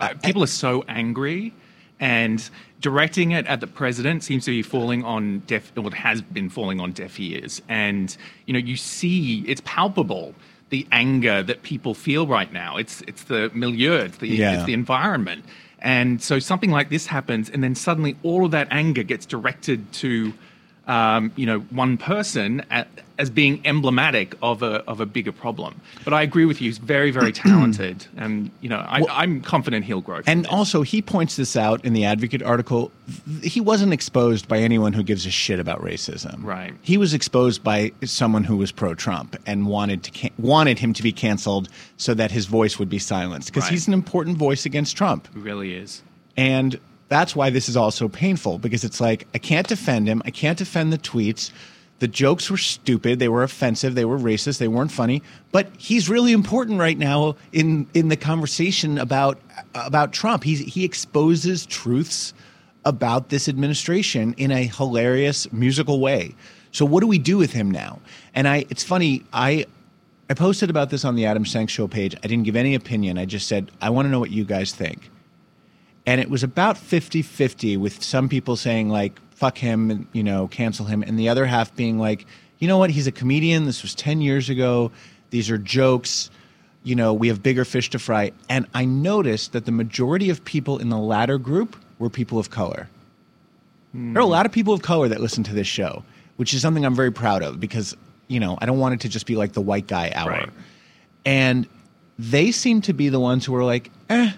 [0.00, 1.52] Uh, people are so angry,
[2.00, 2.48] and
[2.80, 5.72] directing it at the president seems to be falling on deaf.
[5.76, 10.34] Well, it has been falling on deaf ears, and you know you see it's palpable
[10.70, 12.78] the anger that people feel right now.
[12.78, 14.54] It's it's the milieu, it's the Yeah.
[14.54, 15.44] it's the environment,
[15.80, 19.92] and so something like this happens, and then suddenly all of that anger gets directed
[19.94, 20.32] to.
[20.90, 22.84] Um, you know, one person a
[23.16, 25.78] as being emblematic of a of a bigger problem.
[26.04, 29.84] But I agree with you; he's very, very talented, and you know, I, I'm confident
[29.84, 30.20] he'll grow.
[30.26, 30.50] And this.
[30.52, 32.90] also, he points this out in the Advocate article.
[33.42, 36.42] He wasn't exposed by anyone who gives a shit about racism.
[36.42, 36.74] Right.
[36.82, 41.02] He was exposed by someone who was pro-Trump and wanted to can- wanted him to
[41.02, 43.72] be canceled so that his voice would be silenced because Right.
[43.72, 45.28] he's an important voice against Trump.
[45.36, 46.02] It really is.
[46.36, 50.22] And that's why this is all so painful because it's like, I can't defend him.
[50.24, 51.50] I can't defend the tweets.
[51.98, 53.18] The jokes were stupid.
[53.18, 53.96] They were offensive.
[53.96, 54.58] They were racist.
[54.58, 55.20] They weren't funny.
[55.50, 59.40] But he's really important right now in, in the conversation about,
[59.74, 60.44] about Trump.
[60.44, 62.32] He's, he exposes truths
[62.84, 66.36] about this administration in a hilarious musical way.
[66.70, 67.98] So what do we do with him now?
[68.36, 69.24] And I, it's funny.
[69.32, 69.66] I,
[70.30, 72.14] I posted about this on the Adam Sank Show page.
[72.22, 73.18] I didn't give any opinion.
[73.18, 75.10] I just said, I want to know what you guys think
[76.10, 80.48] and it was about 50-50 with some people saying like fuck him and you know
[80.48, 81.02] cancel him.
[81.02, 82.26] And the other half being like
[82.58, 82.90] you know what?
[82.90, 83.64] He's a comedian.
[83.64, 84.90] This was 10 years ago.
[85.30, 86.28] These are jokes.
[86.82, 88.32] You know we have bigger fish to fry.
[88.48, 92.50] And i noticed that the majority of people in the latter group were people of
[92.50, 92.88] color.
[93.94, 96.02] There are a lot of people of color that listen to this show
[96.40, 97.94] which is something i'm very proud of because
[98.28, 100.30] you know i don't want it to just be like the white guy hour.
[100.30, 100.48] Right.
[101.26, 101.68] and
[102.18, 104.32] they seem to be the ones who are like eh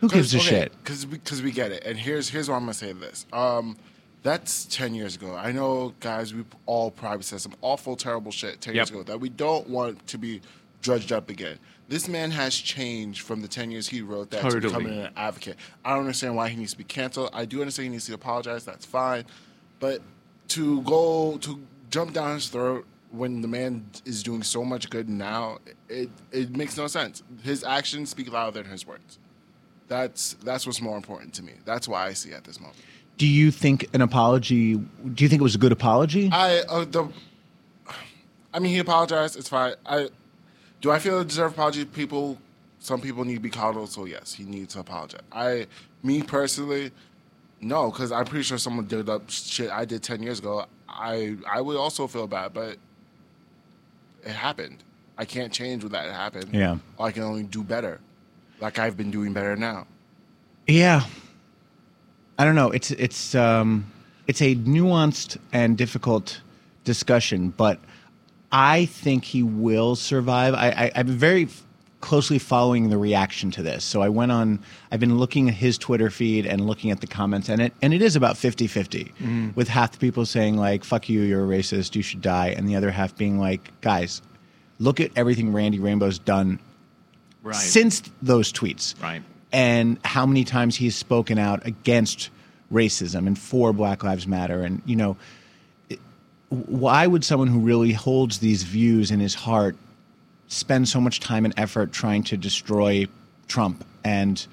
[0.00, 1.84] who gives a shit Because because we get it.
[1.84, 3.26] And here's here's why I'm gonna say this.
[3.32, 3.76] Um,
[4.22, 5.34] that's ten years ago.
[5.34, 6.34] I know, guys.
[6.34, 10.06] We all probably said some awful, terrible shit ten years ago that we don't want
[10.08, 10.40] to be
[10.82, 11.58] drudged up again.
[11.88, 14.60] This man has changed from the ten years he wrote that Totally.
[14.60, 15.56] to becoming an advocate.
[15.84, 17.30] I don't understand why he needs to be canceled.
[17.32, 18.64] I do understand he needs to apologize.
[18.64, 19.24] That's fine,
[19.80, 20.00] but
[20.48, 21.60] to go to
[21.90, 25.58] jump down his throat when the man is doing so much good now,
[25.88, 27.22] it it makes no sense.
[27.42, 29.18] His actions speak louder than his words.
[29.90, 31.54] That's that's what's more important to me.
[31.64, 32.78] That's why I see at this moment.
[33.18, 34.76] Do you think an apology?
[34.76, 36.30] Do you think it was a good apology?
[36.32, 37.08] I uh, the,
[38.54, 39.36] I mean, he apologized.
[39.36, 39.74] It's fine.
[39.84, 40.08] I
[40.80, 40.92] do.
[40.92, 41.84] I feel it deserve apology.
[41.84, 42.38] People,
[42.78, 43.90] some people need to be coddled.
[43.90, 45.22] So yes, he needs to apologize.
[45.32, 45.66] I,
[46.04, 46.92] me personally,
[47.60, 50.66] no, because I'm pretty sure someone did up shit I did ten years ago.
[50.88, 52.76] I I would also feel bad, but
[54.24, 54.84] it happened.
[55.18, 56.54] I can't change when that happened.
[56.54, 56.78] Yeah.
[56.98, 58.00] I can only do better,
[58.60, 59.86] like I've been doing better now.
[60.66, 61.04] yeah,
[62.38, 62.70] I don't know.
[62.70, 63.90] It's it's um,
[64.26, 66.40] it's a nuanced and difficult
[66.84, 67.78] discussion, but
[68.52, 70.54] I think he will survive.
[70.54, 71.48] I, I I'm very
[72.00, 73.84] closely following the reaction to this.
[73.84, 74.58] So I went on.
[74.90, 77.92] I've been looking at his Twitter feed and looking at the comments, and it and
[77.92, 81.94] it is about 50-50, with half the people saying like "fuck you, you're a racist,
[81.94, 84.22] you should die," and the other half being like, "Guys,
[84.78, 86.58] look at everything Randy Rainbow's done
[87.42, 87.56] Right.
[87.56, 89.22] since those tweets." Right.
[89.52, 92.30] and how many times he's spoken out against
[92.72, 94.62] racism and for Black Lives Matter.
[94.62, 95.16] And, you know,
[95.88, 95.98] it-
[96.50, 99.74] why would someone who really holds these views in his heart
[100.46, 103.06] spend so much time and effort trying to destroy
[103.48, 104.46] Trump and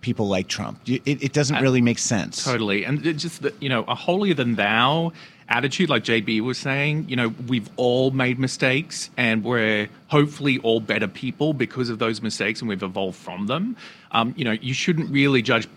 [0.00, 0.80] people like Trump?
[0.86, 2.42] It, it doesn't really make sense.
[2.42, 2.84] Totally.
[2.84, 5.12] And it just, the, you know, a holier than thou
[5.50, 10.80] attitude, like JB was saying, you know, we've all made mistakes and we're hopefully all
[10.80, 13.76] better people because of those mistakes and we've evolved from them.
[14.12, 15.68] Um, you know, you shouldn't really judge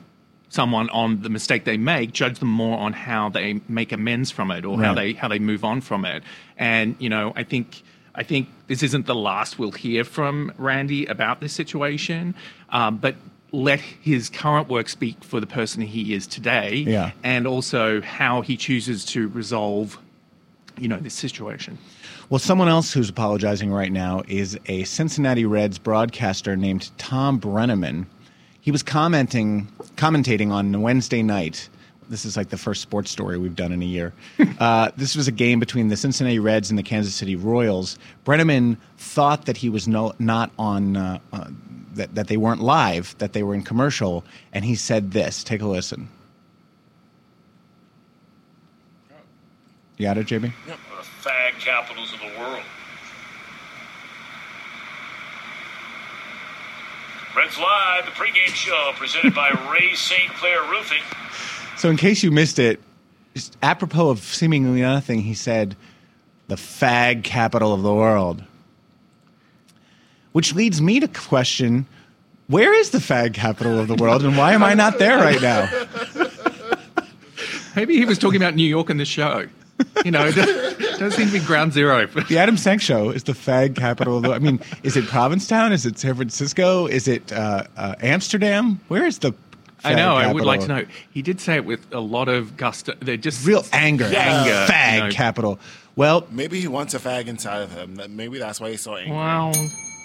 [0.50, 4.52] someone on the mistake they make judge them more on how they make amends from
[4.52, 6.22] it or how they how they move on from it.
[6.58, 7.82] And you know i think
[8.16, 12.36] I think this isn't the last we'll hear from Randy about this situation,
[12.70, 13.16] um, but
[13.54, 17.12] let his current work speak for the person he is today, Yeah.
[17.24, 19.98] and also how he chooses to resolve,
[20.78, 21.78] you know, this situation.
[22.30, 28.08] Well, someone else who's apologizing right now is a Cincinnati Reds broadcaster named Thom Brennaman.
[28.60, 31.70] He was commenting, commentating on Wednesday night.
[32.10, 34.13] This is like the first sports story we've done in a year.
[34.60, 38.00] uh, this was a game between the Cincinnati Reds and the Kansas City Royals.
[38.26, 41.46] Brennaman thought that he was no, not on, uh, uh,
[41.95, 45.43] that, that they weren't live, that they were in commercial, and he said this.
[45.43, 46.10] Take a listen.
[49.97, 50.51] You got it, JB?
[50.65, 50.73] the
[51.21, 52.63] fag capitals of the world.
[57.36, 60.32] Reds Live, the pregame show presented by Ray St.
[60.34, 61.01] Clair Roofing.
[61.77, 62.79] So, in case you missed it,
[63.34, 65.75] just apropos of seemingly nothing, he said,
[66.47, 68.43] the fag capital of the world.
[70.34, 71.86] Which leads me to question
[72.48, 75.41] where is the fag capital of the world and why am I not there right
[75.41, 75.69] now?
[77.76, 79.48] Maybe he was talking about New York in the show.
[80.06, 80.36] You know, it
[81.00, 82.06] doesn't seem to be ground zero.
[82.06, 85.74] The Adam Sank Show is the fag capital of the I mean, is it Provincetown?
[85.74, 86.86] Is it San Francisco?
[86.86, 88.80] Is it uh, uh, Amsterdam?
[88.88, 89.34] Where is the
[89.84, 90.15] I fag know.
[90.15, 90.86] I would like to know.
[91.12, 92.93] He did say it with a lot of gusto.
[93.00, 94.06] They're just Real anger.
[94.06, 95.10] Anger, Fag you know.
[95.10, 95.60] capital.
[95.96, 98.00] Well, Maybe he wants a fag inside of him.
[98.15, 99.15] Maybe that's why he's so angry.
[99.15, 99.52] Well,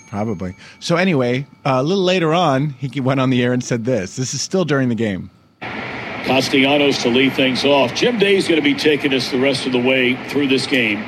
[0.09, 0.55] Probably.
[0.81, 4.17] So anyway, uh, a little later on, he went on the air and said this.
[4.17, 5.31] This is still during the game.
[5.61, 7.95] Castellanos to lead things off.
[7.95, 10.99] Jim Day's going to be taking us the rest of the way through this game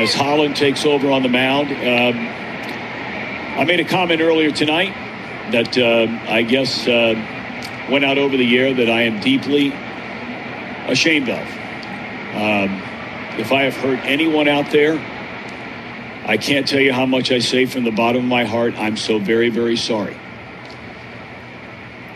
[0.00, 1.68] as Holland takes over on the mound.
[1.68, 2.18] Um,
[3.58, 4.92] I made a comment earlier tonight
[5.52, 7.14] that uh, I guess uh,
[7.90, 9.72] went out over the year that I am deeply
[10.86, 11.40] ashamed of.
[12.34, 12.80] Um,
[13.38, 14.94] if I have hurt anyone out there,
[16.30, 18.78] I can't tell you how much I say from the bottom of my heart.
[18.78, 20.16] I'm so very, very sorry.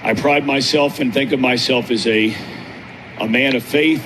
[0.05, 2.33] I pride myself and think of myself as a,
[3.19, 4.05] a man of faith.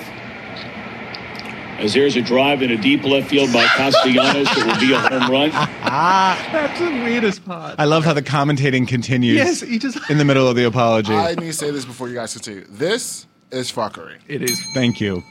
[1.77, 4.99] As there's a drive in a deep left field by Castellanos that will be a
[4.99, 5.51] home run.
[5.53, 7.75] Ah, that's the weirdest part.
[7.77, 11.13] I love how the commentating continues Yes, he just- in the middle of the apology.
[11.13, 12.65] I need to say this before you guys continue.
[12.67, 14.59] This is fuckery It is.
[14.73, 15.21] Thank you.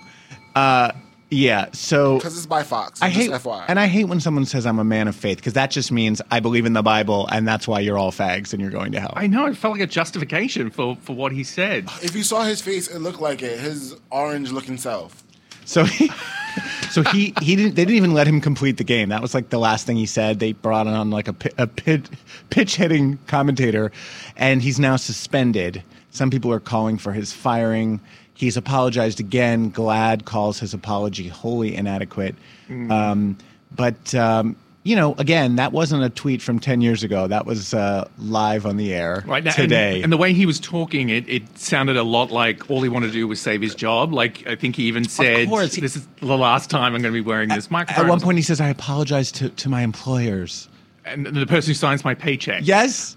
[0.54, 0.92] Uh,
[1.30, 3.02] yeah, so because it's by Fox.
[3.02, 3.66] I just hate FYI.
[3.68, 6.22] and I hate when someone says I'm a man of faith because that just means
[6.30, 9.00] I believe in the Bible and that's why you're all fags and you're going to
[9.00, 9.12] hell.
[9.14, 9.46] I know.
[9.46, 11.88] It felt like a justification for, for what he said.
[12.02, 13.58] if you saw his face, it looked like it.
[13.58, 15.22] His orange-looking self.
[15.66, 16.10] So he,
[16.90, 19.10] so he he didn't they didn't even let him complete the game.
[19.10, 20.38] That was like the last thing he said.
[20.38, 22.08] They brought on like a a pit,
[22.48, 23.92] pitch hitting commentator,
[24.36, 25.82] and he's now suspended.
[26.10, 28.00] Some people are calling for his firing.
[28.38, 29.72] He's apologized again.
[29.72, 32.36] GLAAD calls his apology wholly inadequate.
[32.70, 33.36] Um,
[33.74, 37.26] but um, you know, again, that wasn't a tweet from ten years ago.
[37.26, 39.96] That was uh, live on the air Right now, today.
[39.96, 42.88] And, and the way he was talking, it, it sounded a lot like all he
[42.88, 44.12] wanted to do was save his job.
[44.12, 47.20] Like I think he even said, "This is the last time I'm going to be
[47.20, 50.68] wearing this microphone." At one point, he says, "I apologize to, to my employers."
[51.04, 52.62] and the person who signs my paycheck.
[52.64, 53.16] Yes,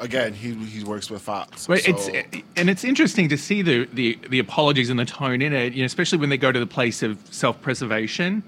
[0.00, 1.66] Again, he he works with Fox.
[1.66, 2.08] But so- it's
[2.56, 5.80] and it's interesting to see the, the the apologies and the tone in it, you
[5.80, 8.42] know, especially when they go to the place of self preservation,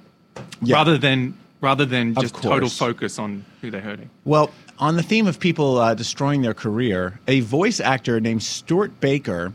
[0.62, 0.76] Yeah.
[0.76, 4.10] rather than rather than just total focus on who they're hurting.
[4.24, 8.98] Well, on the theme of people uh, destroying their career, a voice actor named Stuart
[9.00, 9.52] Baker,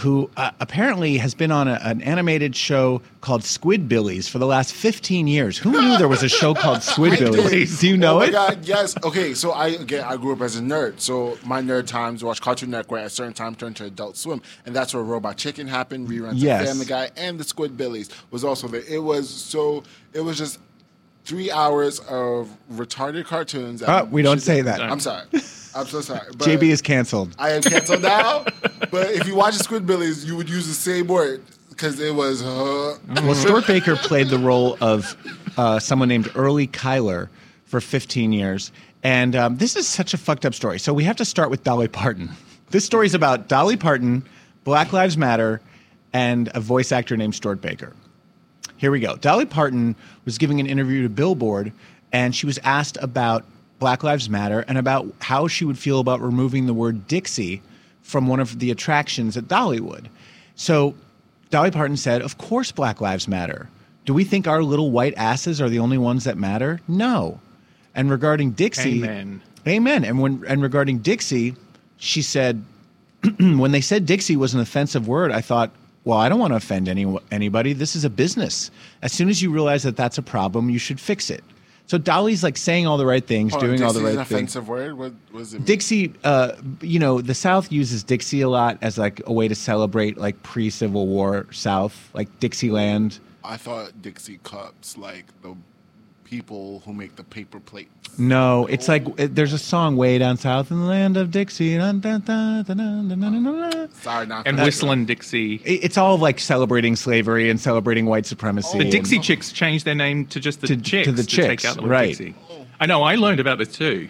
[0.00, 4.72] who uh, apparently has been on a, an animated show called Squidbillies for the last
[4.72, 5.58] 15 years.
[5.58, 7.80] Who knew there was a show called Squidbillies?
[7.80, 8.32] Do you know oh my it?
[8.32, 8.94] God, yes.
[9.02, 11.00] Okay, so I again I grew up as a nerd.
[11.00, 14.40] So my nerd times watch Cartoon Network at a certain time turned to Adult Swim,
[14.66, 16.62] and that's where Robot Chicken happened, reruns Yes.
[16.62, 18.82] of Family Guy, and the Squidbillies was also there.
[18.88, 20.58] It was so it was just
[21.24, 23.80] three hours of retarded cartoons.
[23.80, 24.80] that- Uh, we don't say that.
[24.80, 25.26] I'm sorry.
[25.74, 26.26] I'm so sorry.
[26.36, 27.34] But JB is canceled.
[27.38, 28.44] I am canceled now.
[28.90, 32.42] but if you watch the Squidbillies, you would use the same word because it was.
[32.42, 35.16] Uh, Well, Stuart Baker played the role of
[35.56, 37.28] uh, someone named Early Cuyler
[37.64, 38.72] for 15 years.
[39.02, 40.78] And um, this is such a fucked up story.
[40.78, 42.30] So we have to start with Dolly Parton.
[42.70, 44.24] This story is about Dolly Parton,
[44.64, 45.60] Black Lives Matter,
[46.12, 47.94] and a voice actor named Stuart Baker.
[48.76, 49.16] Here we go.
[49.16, 51.72] Dolly Parton was giving an interview to Billboard,
[52.12, 53.44] and she was asked about
[53.80, 57.62] Black Lives Matter and about how she would feel about removing the word Dixie
[58.02, 60.06] from one of the attractions at Dollywood.
[60.54, 60.94] So
[61.50, 63.68] Dolly Parton said, Of course, Black Lives Matter.
[64.04, 66.80] Do we think our little white asses are the only ones that matter?
[66.86, 67.40] No.
[67.94, 69.42] And regarding Dixie, Amen.
[69.66, 70.04] Amen.
[70.04, 71.54] And when and regarding Dixie,
[71.96, 72.64] she said,
[73.38, 75.70] when they said Dixie was an offensive word, I thought,
[76.04, 77.72] well, I don't want to offend any, anybody.
[77.72, 78.70] This is a business.
[79.02, 81.44] As soon as you realize that that's a problem, you should fix it.
[81.90, 84.24] So Dolly's like saying all the right things, Hold on, doing all the right an
[84.24, 84.30] things.
[84.30, 84.96] offensive word.
[84.96, 85.64] What was it?
[85.64, 89.56] Dixie, uh, you know, the South uses Dixie a lot as like a way to
[89.56, 93.18] celebrate like pre-Civil War South, like Dixieland.
[93.42, 95.56] I thought Dixie cups, like the
[96.22, 97.99] people who make the paper plates.
[98.18, 101.76] No, it's like it, there's a song way down south in the land of Dixie.
[101.78, 103.88] dun, dun, dun, dun, dun, dun, dun, dun, dun.
[104.02, 105.54] Sorry, not And whistling Dixie.
[105.64, 108.76] It- It's all like celebrating slavery and celebrating white supremacy.
[108.78, 111.62] The and- Dixie Chicks changed their name to just the To- to Chicks the Chicks,
[111.62, 112.08] take out the word right.
[112.16, 112.34] Dixie.
[112.78, 113.02] I know.
[113.02, 114.08] I learned about this too.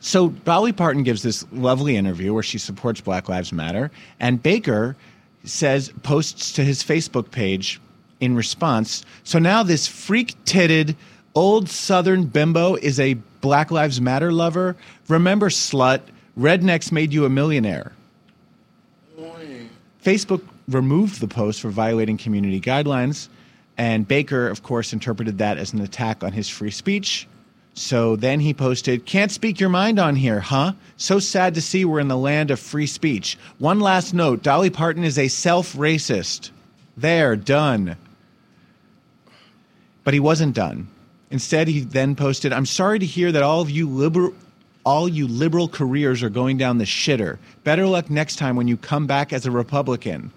[0.00, 4.96] So Dolly Parton gives this lovely interview where she supports Black Lives Matter, and Baker
[5.44, 7.78] says posts to his Facebook page
[8.20, 9.04] in response.
[9.24, 10.94] So now this freak-titted
[11.34, 14.76] old Southern bimbo is a Black Lives Matter lover.
[15.08, 16.00] Remember, slut,
[16.38, 17.92] rednecks made you a millionaire.
[20.04, 23.28] Facebook removed the post for violating community guidelines,
[23.76, 27.26] and Baker, of course, interpreted that as an attack on his free speech.
[27.74, 30.72] So then he posted, Can't speak your mind on here, huh?
[30.96, 33.38] So sad to see we're in the land of free speech.
[33.58, 36.50] One last note Dolly Parton is a self racist.
[36.96, 37.96] There, done.
[40.04, 40.88] But he wasn't done.
[41.30, 44.34] Instead, he then posted, I'm sorry to hear that all of you liberal.
[44.82, 47.36] All you liberal careers are going down the shitter.
[47.64, 50.32] Better luck next time when you come back as a Republican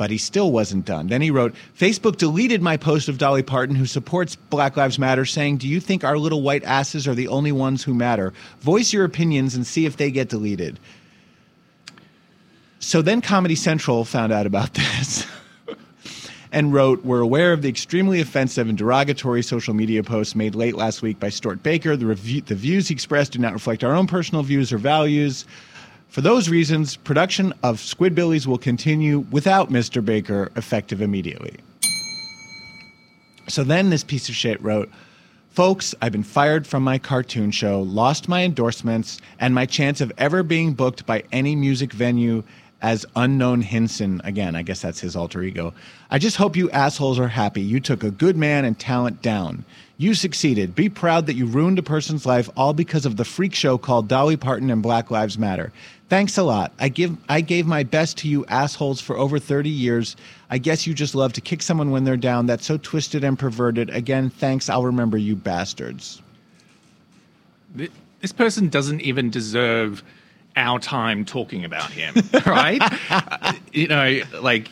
[0.00, 1.08] but he still wasn't done.
[1.08, 5.26] Then he wrote, Facebook deleted my post of Dolly Parton, who supports Black Lives Matter,
[5.26, 8.32] saying, Do you think our little white asses are the only ones who matter?
[8.60, 10.80] Voice your opinions and see if they get deleted.
[12.78, 15.26] So then Comedy Central found out about this
[16.52, 20.74] and wrote, We're aware of the extremely offensive and derogatory social media posts made late
[20.74, 21.96] last week by Stuart Baker.
[21.96, 25.46] The, the views he expressed do not reflect our own personal views or values.
[26.08, 30.04] For those reasons, production of Squidbillies will continue without Mr.
[30.04, 31.56] Baker, effective immediately.
[33.48, 34.90] So then this piece of shit wrote,
[35.50, 40.12] Folks, I've been fired from my cartoon show, lost my endorsements, and my chance of
[40.16, 42.44] ever being booked by any music venue
[42.82, 44.20] as unknown Hinson.
[44.24, 45.74] Again, I guess that's his alter ego.
[46.10, 47.60] I just hope you assholes are happy.
[47.60, 49.64] You took a good man and talent down.
[49.98, 50.74] You succeeded.
[50.74, 54.08] Be proud that you ruined a person's life all because of the freak show called
[54.08, 55.72] Dolly Parton and Black Lives Matter.
[56.08, 56.72] Thanks a lot.
[56.80, 60.16] I give I gave my best to you assholes for over 30 years.
[60.48, 62.46] I guess you just love to kick someone when they're down.
[62.46, 63.90] That's so twisted and perverted.
[63.90, 64.68] Again, thanks.
[64.68, 66.22] I'll remember you bastards.
[67.74, 70.02] This person doesn't even deserve
[70.56, 72.14] our time talking about him,
[72.46, 72.80] right?
[73.10, 74.68] Uh, you know, like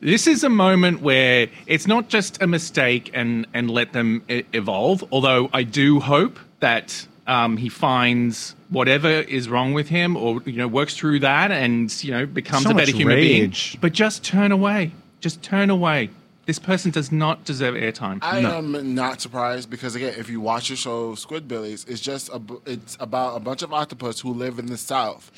[0.00, 4.44] this is a moment where it's not just a mistake and and let them e-
[4.52, 5.04] evolve.
[5.12, 10.52] Although I do hope that um, he finds whatever is wrong with him, or you
[10.52, 13.72] know, works through that and you know becomes So a better human rage.
[13.72, 13.80] being.
[13.80, 14.92] But just turn away.
[15.20, 16.10] Just turn away.
[16.48, 18.20] This person does not deserve airtime.
[18.22, 18.56] I No.
[18.56, 22.96] am not surprised because again, if you watch the show Squidbillies, it's just a, it's
[23.00, 25.30] about a bunch of octopus who live in the South,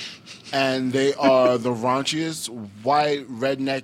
[0.53, 2.47] and they are the raunchiest
[2.85, 3.83] white redneck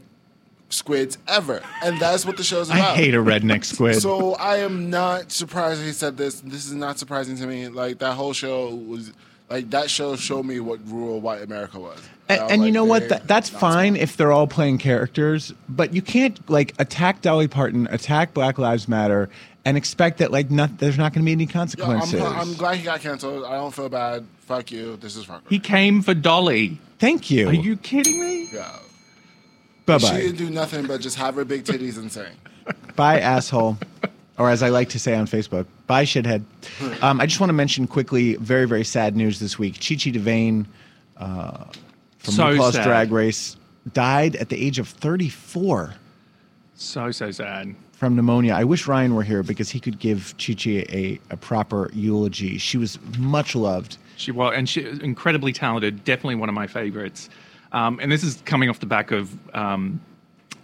[0.69, 2.97] squids ever, and that's what the show's I about.
[2.97, 4.01] hate a redneck squid.
[4.01, 6.41] So I am not surprised he said this.
[6.43, 7.67] This is not surprising to me.
[7.67, 9.13] Like that whole show was
[9.51, 11.99] like that show showed me what rural white America was.
[12.29, 13.09] And, I was and you know what?
[13.09, 14.03] That, that's not fine smart.
[14.03, 18.89] if they're all playing characters, but you can't like attack Dolly Parton, attack Black Lives
[18.89, 19.29] Matter,
[19.65, 22.21] and expect that like not, there's not going to be any Yo, I'm, consequences.
[22.21, 23.45] I'm glad he got canceled.
[23.45, 24.27] I don't feel bad.
[24.41, 24.97] Fuck you.
[24.97, 25.43] This is fucker.
[25.49, 26.79] he came for Dolly.
[26.99, 27.49] Thank you.
[27.49, 28.49] Are you kidding me?
[28.53, 28.79] yeah.
[29.87, 30.09] Bye bye.
[30.09, 32.33] She didn't do nothing but just have her big titties and sing.
[32.97, 33.79] Bye, asshole.
[34.37, 36.43] Or as I like to say on Facebook, bye, shithead.
[37.03, 39.75] Um, I just want to mention quickly, very, very sad news this week.
[39.75, 40.67] Chi Chi DeVayne
[41.19, 41.65] uh,
[42.27, 42.85] from So RuPaul's sad.
[42.85, 43.57] Drag Race
[43.93, 45.95] died at the age of 34
[46.75, 47.75] So so sad.
[47.93, 48.53] from pneumonia.
[48.55, 52.59] I wish Ryan were here because he could give Chi Chi a, a proper eulogy.
[52.59, 53.97] She was much loved.
[54.17, 56.05] She was, and she incredibly talented.
[56.05, 57.29] Definitely one of my favorites.
[57.73, 60.01] Um, and this is coming off the back of um,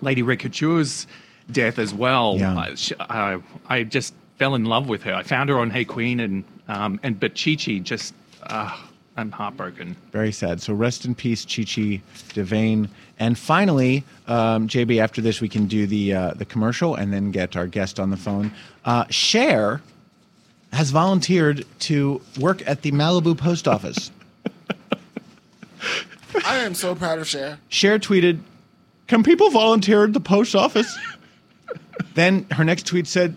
[0.00, 1.06] Lady Red Couture's
[1.50, 2.36] death as well.
[2.38, 2.58] Yeah.
[2.58, 5.14] Uh, she, uh, I just fell in love with her.
[5.14, 8.74] I found her on Hey Qween, and um, and but Chi Chi just, uh,
[9.16, 9.96] I'm heartbroken.
[10.10, 10.62] Very sad.
[10.62, 12.00] So rest in peace, Chi Chi
[12.34, 12.88] DeVayne.
[13.18, 17.30] And finally, um, JB, after this, we can do the uh, the commercial and then
[17.30, 18.52] get our guest on the phone.
[18.84, 19.82] Uh, Cher
[20.72, 24.10] has volunteered to work at the Malibu post office.
[26.46, 27.58] I am so proud of Cher.
[27.68, 28.40] Cher tweeted,
[29.08, 30.96] "Can people volunteer at the post office?"
[32.14, 33.36] then her next tweet said,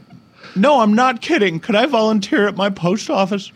[0.55, 1.59] "No, I'm not kidding.
[1.59, 3.51] Could I volunteer at my post office?"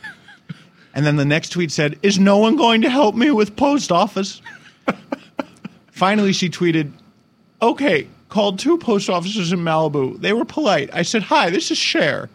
[0.93, 3.91] And then the next tweet said, "Is no one going to help me with post
[3.91, 4.41] office?"
[5.91, 6.91] Finally, she tweeted,
[7.61, 10.19] "Okay, called two post offices in Malibu.
[10.21, 10.89] They were polite.
[10.93, 12.29] I said, Hi, this is Cher,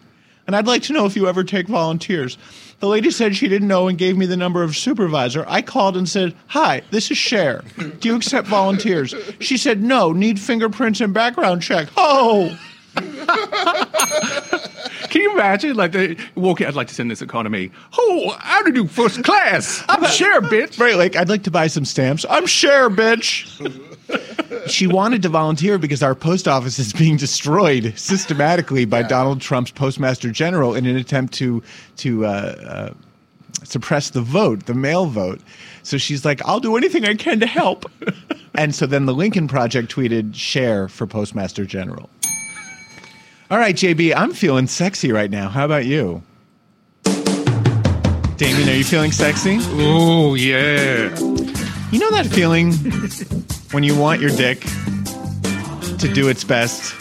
[0.47, 2.37] and I'd like to know if you ever take volunteers.
[2.81, 5.45] The lady said she didn't know and gave me the number of supervisor.
[5.49, 7.63] I called and said, Hi, this is Cher.
[8.01, 9.15] Do you accept volunteers?
[9.41, 11.89] She said, No, need fingerprints and background check.
[11.97, 12.59] Oh!
[15.11, 15.77] Can you imagine?
[15.77, 17.71] Like, they walk out, I'd like to send this economy.
[17.97, 19.85] Oh, how to do first class?
[19.89, 20.79] I'm Cher, bitch.
[20.81, 22.27] Right, like, I'd like to buy some stamps.
[22.29, 23.49] I'm Cher, bitch.
[24.69, 29.71] she wanted to volunteer because our post office is being destroyed systematically by Donald Trump's
[29.71, 31.63] postmaster general in an attempt to
[31.99, 32.95] to uh, uh,
[33.65, 35.41] suppress the vote, the mail vote.
[35.83, 37.91] So she's like, "I'll do anything I can to help."
[38.55, 42.11] and so then the Lincoln Project tweeted, "Cher for postmaster general."
[43.55, 45.49] All right, JB, I'm feeling sexy right now.
[45.49, 46.25] How about you?
[47.05, 49.59] Damian, are you feeling sexy?
[49.61, 51.17] Oh, yeah.
[51.93, 52.73] You know that feeling
[53.71, 54.59] when you want your dick
[56.01, 56.99] to do its best,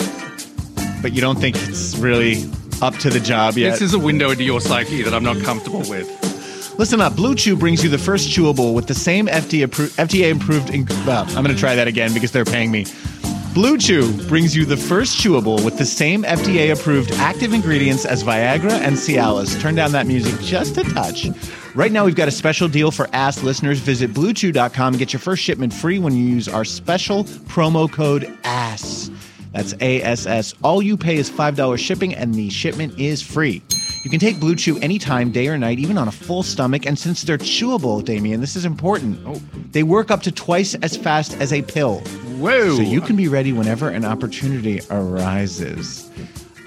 [1.02, 2.44] but you don't think it's really
[2.84, 3.72] up to the job yet?
[3.72, 6.08] This is a window into your psyche that I'm not comfortable with.
[6.78, 10.30] Listen up, Blue Chew brings you the first chewable with the same FDA, appro- FDA
[10.30, 10.70] improved.
[10.70, 12.86] In- well, I'm going to try that again because they're paying me.
[13.54, 18.24] Blue Chew brings you the first chewable with the same FDA approved active ingredients as
[18.24, 19.62] Viagra and Cialis.
[19.62, 21.28] Turn down that music just a touch.
[21.76, 23.78] Right now, we've got a special deal for Ass listeners.
[23.78, 28.36] Visit bluechew.com and get your first shipment free when you use our special promo code
[28.44, 29.12] ASS.
[29.52, 30.56] That's ASS.
[30.64, 33.62] All you pay is $5 shipping, and the shipment is free.
[34.04, 36.88] You can take Blue Chew anytime, day or night, even on a full stomach.
[36.88, 39.20] And since they're chewable, Damian, this is important.
[39.28, 39.40] Oh.
[39.72, 42.02] They work up to twice as fast as a pill.
[42.44, 42.76] Whoa.
[42.76, 46.12] So you can be ready whenever an opportunity arises.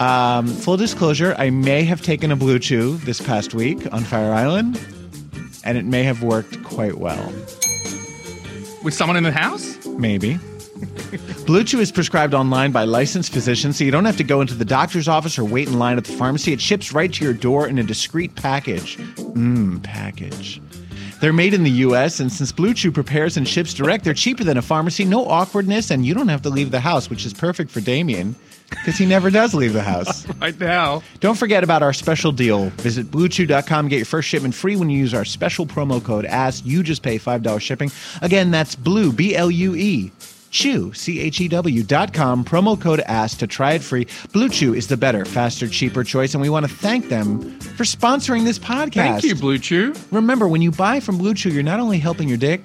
[0.01, 4.33] Um, full disclosure, I may have taken a Blue Chew this past week on Fire
[4.33, 4.81] Island,
[5.65, 7.31] and it may have worked quite well.
[8.83, 9.85] With someone in the house?
[9.85, 10.39] Maybe.
[11.45, 14.55] Blue Chew is prescribed online by licensed physicians, so you don't have to go into
[14.55, 16.55] the doctor's office or wait in line at the pharmacy.
[16.55, 18.97] It ships right to your door in a discreet package.
[18.97, 20.59] Mmm, package.
[21.21, 24.45] They're made in the US, and since Blue Chew prepares and ships direct, they're cheaper
[24.45, 27.33] than a pharmacy, no awkwardness, and you don't have to leave the house, which is
[27.33, 28.35] perfect for Damian
[28.69, 30.27] because he never does leave the house.
[30.41, 31.03] Right now.
[31.21, 32.69] Don't forget about our special deal.
[32.81, 36.65] Visit bluechew.com, get your first shipment free when you use our special promo code ASK.
[36.65, 37.91] You just pay $5 shipping.
[38.23, 40.13] Again, that's blue, B L U E.
[40.57, 44.07] Chew, C H E W dot com, promo code ASK to try it free.
[44.33, 47.85] Blue Chew is the better, faster, cheaper choice, and we want to thank them for
[47.85, 48.95] sponsoring this podcast.
[48.95, 49.93] Thank you, Blue Chew.
[50.11, 52.65] Remember, when you buy from Blue Chew, you're not only helping your dick,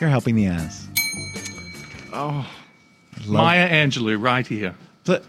[0.00, 0.88] you're helping the ass.
[2.12, 2.44] Oh.
[3.28, 4.74] Maya Angelou, right here.
[5.04, 5.24] But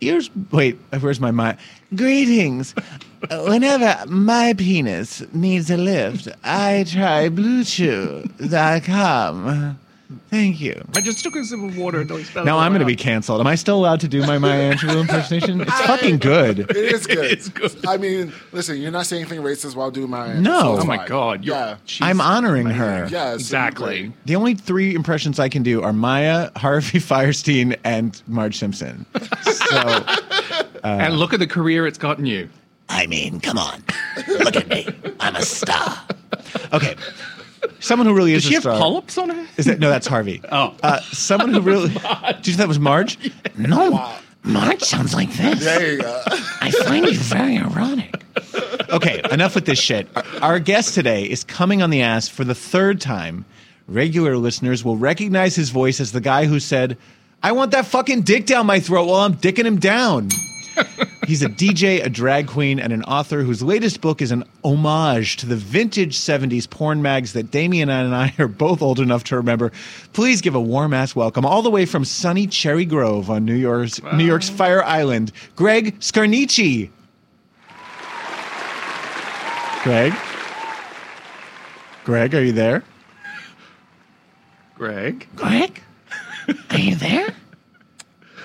[0.00, 1.58] here's wait, where's my my
[1.94, 2.74] greetings.
[3.30, 9.78] Whenever my penis needs a lift, I try BlueChew.com.
[10.30, 10.82] Thank you.
[10.96, 12.96] I just took a sip of water until he spelled Now I'm going to be
[12.96, 13.40] canceled.
[13.40, 15.60] Am I still allowed to do my Maya Angelou impersonation?
[15.62, 16.60] It's fucking good.
[16.60, 17.30] It is good.
[17.30, 17.74] It's good.
[17.86, 20.34] I mean, listen, you're not saying anything racist while doing my.
[20.34, 20.60] No.
[20.60, 21.08] so it's Oh my fine.
[21.08, 21.44] God.
[21.44, 21.76] You're, Yeah.
[21.84, 23.08] she's I'm honoring her.
[23.10, 23.30] Yeah.
[23.30, 24.00] so Exactly.
[24.08, 24.26] great.
[24.26, 29.06] The only three impressions I can do are Maya, Harvey Fierstein, and Marge Simpson.
[29.42, 32.48] So uh, and look at the career it's gotten you.
[32.88, 33.82] I mean, come on.
[34.28, 34.86] Look at me.
[35.20, 35.96] I'm a star.
[36.72, 36.94] okay,
[37.84, 38.78] someone who really is Does she a have star.
[38.78, 39.46] polyps on her?
[39.56, 39.90] Is that no?
[39.90, 40.40] That's Harvey.
[40.52, 40.74] Oh.
[40.82, 41.88] uh, someone who really.
[41.88, 43.18] Did you think that was Marge?
[43.56, 44.12] No,
[44.42, 45.62] Marge sounds like this.
[45.64, 46.22] There you go.
[46.60, 48.22] I find you very ironic.
[48.90, 50.08] Okay, enough with this shit.
[50.16, 53.44] Our, our guest today is coming on the ass for the third time.
[53.86, 56.98] Regular listeners will recognize his voice as the guy who said,
[57.42, 60.28] "I want that fucking dick down my throat while I'm dicking him down."
[61.26, 65.36] He's a DJ, a drag queen, and an author whose latest book is an homage
[65.38, 69.36] to the vintage 70s porn mags that Damian and I are both old enough to
[69.36, 69.72] remember.
[70.12, 73.54] Please give a warm ass welcome all the way from sunny Cherry Grove on New
[73.54, 76.90] York's New York's Fire Island, Greg Scarnici.
[79.82, 80.14] Greg?
[82.04, 82.82] Greg, are you there?
[84.76, 85.28] Greg?
[85.36, 85.82] Greg,
[86.70, 87.34] are you there?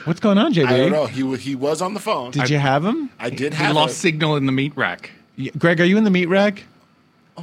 [0.10, 0.66] What's going on, JB?
[0.66, 1.06] I don't know.
[1.06, 2.32] He wa- he was on the phone.
[2.32, 3.12] Did you have him?
[3.20, 4.00] I did He have lost it.
[4.00, 5.12] signal in the meat rack.
[5.38, 6.64] Y- Greg, are you in the meat rack?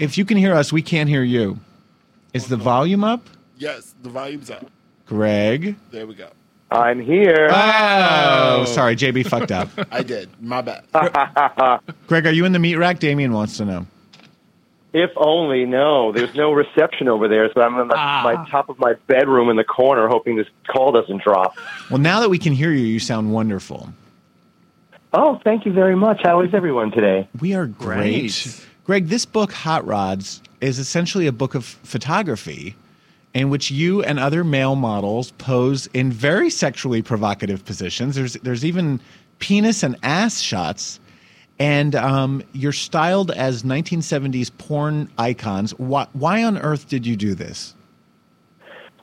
[0.01, 1.61] If you can hear us, we can't hear you.
[2.35, 3.31] Is the volume up?
[3.57, 4.69] Yes, the volume's up.
[5.07, 5.77] Greg?
[5.93, 6.29] There we go.
[6.73, 7.47] I'm here.
[7.53, 8.65] Oh, oh.
[8.65, 9.69] sorry, JB fucked up.
[9.93, 10.29] I did.
[10.43, 10.83] My bad.
[12.09, 12.99] Greg, are you in the meat rack?
[12.99, 13.87] Damian wants to know.
[14.99, 16.11] If only, no.
[16.11, 18.23] There's no reception over there, so I'm on the, ah.
[18.25, 21.55] my top of my bedroom in the corner hoping this call doesn't drop.
[21.91, 23.93] Well, now that we can hear you, you sound wonderful.
[25.13, 26.23] Oh, thank you very much.
[26.23, 27.29] How is everyone today?
[27.41, 28.65] We are great.
[28.85, 32.75] Greg, this book, Hot Rods, is essentially a book of photography.
[33.37, 38.15] in which you and other male models pose in very sexually provocative positions.
[38.15, 38.99] There's there's even
[39.41, 40.99] penis and ass shots,
[41.59, 45.73] and um, you're styled as 1970s porn icons.
[45.79, 47.75] Why, why on earth did you do this?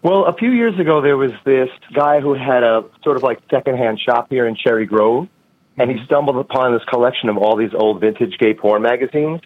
[0.04, 3.40] Well, a few years ago, there was this guy who had a sort of like
[3.50, 5.30] secondhand shop here in Cherry Grove,
[5.78, 9.40] and he stumbled upon this collection of all these old vintage gay porn magazines.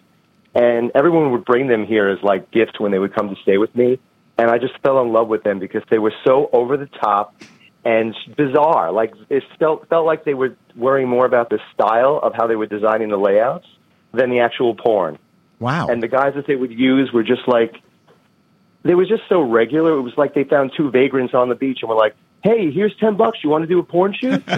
[0.54, 3.58] And everyone would bring them here as like gifts when they would come to stay
[3.58, 4.00] with me.
[4.36, 7.34] And I just fell in love with them because they were so over the top
[7.88, 8.92] and bizarre.
[8.92, 12.56] Like it felt felt like they were worrying more about the style of how they
[12.56, 13.66] were designing the layouts
[14.12, 15.18] than the actual porn.
[15.58, 15.88] Wow.
[15.88, 17.76] And the guys that they would use were just like
[18.82, 19.96] they were just so regular.
[19.96, 22.14] It was like they found two vagrants on the beach and were like,
[22.44, 23.38] "Hey, here's ten bucks.
[23.42, 24.42] You want to do a porn shoot?"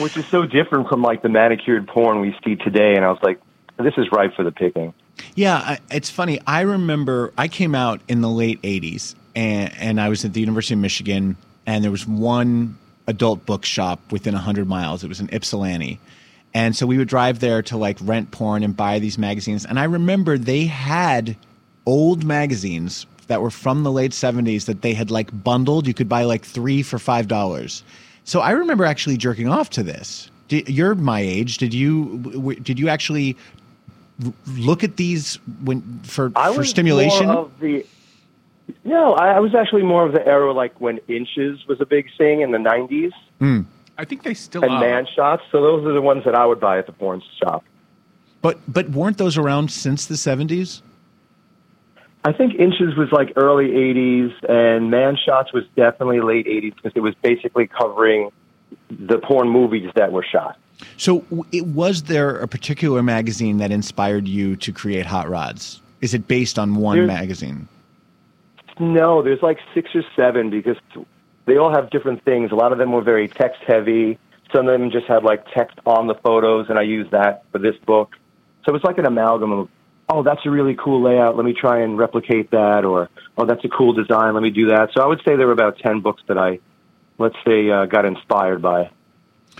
[0.00, 2.96] Which is so different from like the manicured porn we see today.
[2.96, 3.40] And I was like,
[3.78, 4.94] "This is ripe for the picking."
[5.36, 6.40] Yeah, it's funny.
[6.46, 10.40] I remember I came out in the late '80s, and, and I was at the
[10.40, 11.36] University of Michigan,
[11.66, 15.02] and there was one adult bookshop within hundred miles.
[15.04, 15.98] It was in Ypsilanti,
[16.54, 19.64] and so we would drive there to like rent porn and buy these magazines.
[19.64, 21.36] And I remember they had
[21.86, 25.86] old magazines that were from the late '70s that they had like bundled.
[25.86, 27.82] You could buy like three for five dollars.
[28.24, 30.30] So I remember actually jerking off to this.
[30.48, 31.58] Di- You're my age.
[31.58, 33.36] Did you did you actually
[34.46, 37.28] look at these when for I for was stimulation?
[37.30, 37.84] Of the,
[38.84, 42.06] no, I, I was actually more of the era like when inches was a big
[42.16, 43.66] thing in the '90s Mm.
[43.98, 44.80] I think they still and are.
[44.80, 45.42] man shots.
[45.50, 47.64] So those are the ones that I would buy at the porn shop.
[48.40, 50.82] But but weren't those around since the seventies?
[52.24, 56.92] I think inches was like early '80s, and man shots was definitely late '80s because
[56.94, 58.30] it was basically covering
[58.90, 60.56] the porn movies that were shot.
[60.96, 65.80] So it was there a particular magazine that inspired you to create Hot Rods?
[66.00, 67.68] Is it based on one There's- magazine?
[68.78, 70.76] No, there's like six or seven because
[71.46, 72.52] they all have different things.
[72.52, 74.18] A lot of them were very text heavy.
[74.54, 77.58] Some of them just had like text on the photos, and I used that for
[77.58, 78.16] this book.
[78.64, 79.68] So it's like an amalgam of,
[80.08, 81.36] oh, that's a really cool layout.
[81.36, 83.08] Let me try and replicate that, or
[83.38, 84.34] oh, that's a cool design.
[84.34, 84.90] Let me do that.
[84.94, 86.58] So I would say there were about ten books that I,
[87.18, 88.90] let's say, uh, got inspired by.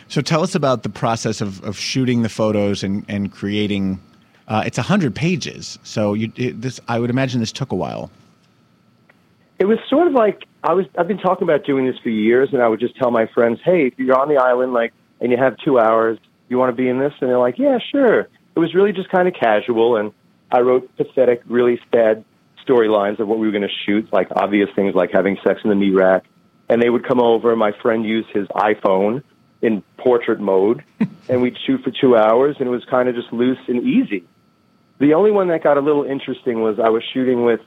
[0.09, 4.01] So tell us about the process of, of shooting the photos and and creating.
[4.49, 6.81] Uh, it's hundred pages, so you it, this.
[6.89, 8.11] I would imagine this took a while.
[9.63, 10.87] It was sort of like I was.
[10.99, 13.61] I've been talking about doing this for years, and I would just tell my friends,
[13.65, 16.83] "Hey, if you're on the island, like, and you have two hours, you want to
[16.83, 19.95] be in this?" And they're like, "Yeah, sure." It was really just kind of casual,
[19.95, 20.11] and
[20.51, 22.25] I wrote pathetic, really sad
[22.67, 25.71] storylines of what we were going to shoot, like obvious things like having sex in
[25.71, 26.25] the meat rack.
[26.69, 27.55] And they would come over.
[27.55, 29.23] My friend used his iPhone
[29.61, 30.83] in portrait mode,
[31.29, 34.25] and we'd shoot for two hours, and it was kind of just loose and easy.
[34.99, 37.61] The only one that got a little interesting was I was shooting with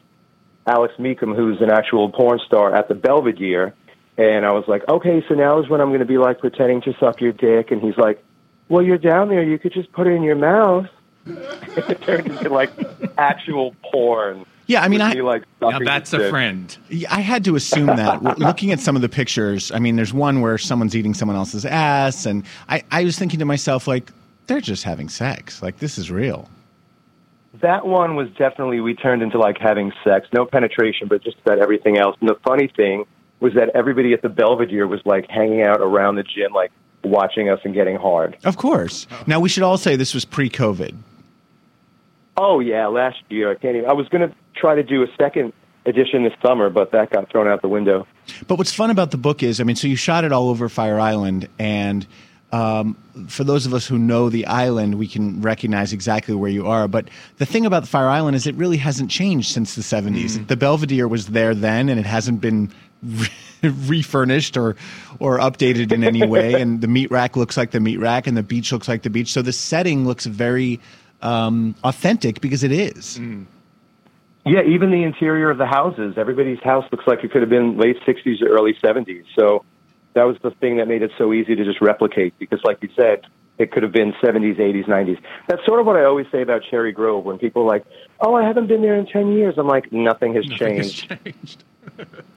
[0.68, 3.74] Alex Mecum, who's an actual porn star at the Belvedere.
[4.18, 6.82] And I was like, okay, so now is when I'm going to be like pretending
[6.84, 7.72] to suck your dick.
[7.72, 8.24] And he's like,
[8.70, 9.44] well, you're down there.
[9.44, 10.88] You could just put it in your mouth.
[11.26, 12.72] it turned into like
[13.18, 14.46] actual porn.
[14.68, 16.30] Yeah, I mean, I like, Now that's a dick.
[16.32, 16.76] friend.
[17.10, 18.24] I had to assume that.
[18.40, 21.66] Looking at some of the pictures, I mean, there's one where someone's eating someone else's
[21.66, 24.12] ass, and I, I was thinking to myself, like,
[24.48, 25.62] they're just having sex.
[25.62, 26.50] Like, this is real.
[27.62, 31.60] That one was definitely we turned into like having sex, no penetration, but just about
[31.60, 32.16] everything else.
[32.20, 33.06] And the funny thing
[33.40, 36.72] was that everybody at the Belvedere was like hanging out around the gym, like
[37.04, 38.38] watching us and getting hard.
[38.44, 39.08] Of course.
[39.28, 40.96] Now, we should all say this was pre COVID.
[42.38, 43.90] Oh yeah, last year I can't even.
[43.90, 45.54] I was going to try to do a second
[45.86, 48.08] edition this summer, but that got thrown out the window.
[48.48, 50.68] But what's fun about the book is, I mean, so you shot it all over
[50.68, 52.06] Fire Island, and
[52.56, 52.96] um,
[53.28, 56.88] for those of us who know the island, we can recognize exactly where you are.
[56.88, 60.48] But the thing about the Fire Island is, it really hasn't changed since the '70s.
[60.48, 62.72] The Belvedere was there then, and it hasn't been
[63.04, 63.28] re-
[63.64, 64.78] refurnished or
[65.20, 66.54] or updated in any way.
[66.62, 69.10] and the meat rack looks like the meat rack, and the beach looks like the
[69.10, 69.34] beach.
[69.34, 70.80] So the setting looks very
[71.22, 73.20] um, authentic because it is.
[74.46, 76.14] Yeah, even the interior of the houses.
[76.18, 79.26] Everybody's house looks like it could have been late '60s or early '70s.
[79.38, 79.66] So
[80.16, 82.34] that was the thing that made it so easy to just replicate.
[82.40, 83.26] Because, like you said,
[83.58, 85.20] it could have been '70s, '80s, '90s.
[85.48, 87.26] That's sort of what I always say about Cherry Grove.
[87.26, 87.86] When people are like,
[88.20, 91.20] "Oh, I haven't been there in ten years," I'm like, "Nothing has Nothing has changed."
[91.24, 91.64] changed.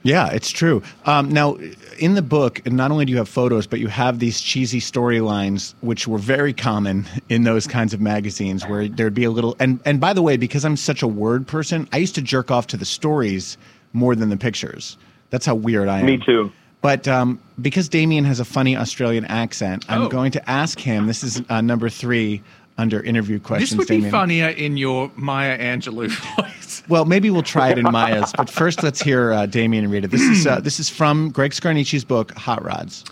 [0.03, 0.81] Yeah, it's true.
[1.05, 1.57] Um, now,
[1.97, 5.73] in the book, not only do you have photos, but you have these cheesy storylines,
[5.81, 9.57] which were very common in those kinds of magazines, where there'd be a little.
[9.59, 12.49] And and by the way, because I'm such a word person, I used to jerk
[12.51, 13.57] off to the stories
[13.91, 14.97] more than the pictures.
[15.31, 16.05] That's how weird I am.
[16.05, 16.51] Me too.
[16.81, 20.07] But um, because Damian has a funny Australian accent, I'm Oh.
[20.09, 21.07] going to ask him.
[21.07, 22.41] This is uh, number three.
[22.77, 23.71] under interview questions.
[23.71, 26.07] This would be funnier in your Maya Angelou
[26.37, 26.81] voice.
[26.87, 28.31] Well, maybe we'll try it in Maya's.
[28.37, 30.11] But first, let's hear uh, Damian read it.
[30.11, 33.03] This is uh, this is from Greg Scarnici's book Hot Rods.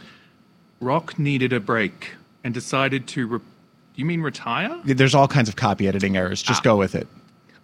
[0.79, 2.11] Rock needed a break
[2.45, 3.27] and decided to.
[3.27, 3.39] Re-
[3.95, 4.79] you mean retire?
[4.85, 6.41] There's all kinds of copy editing errors.
[6.41, 7.07] Just go with it.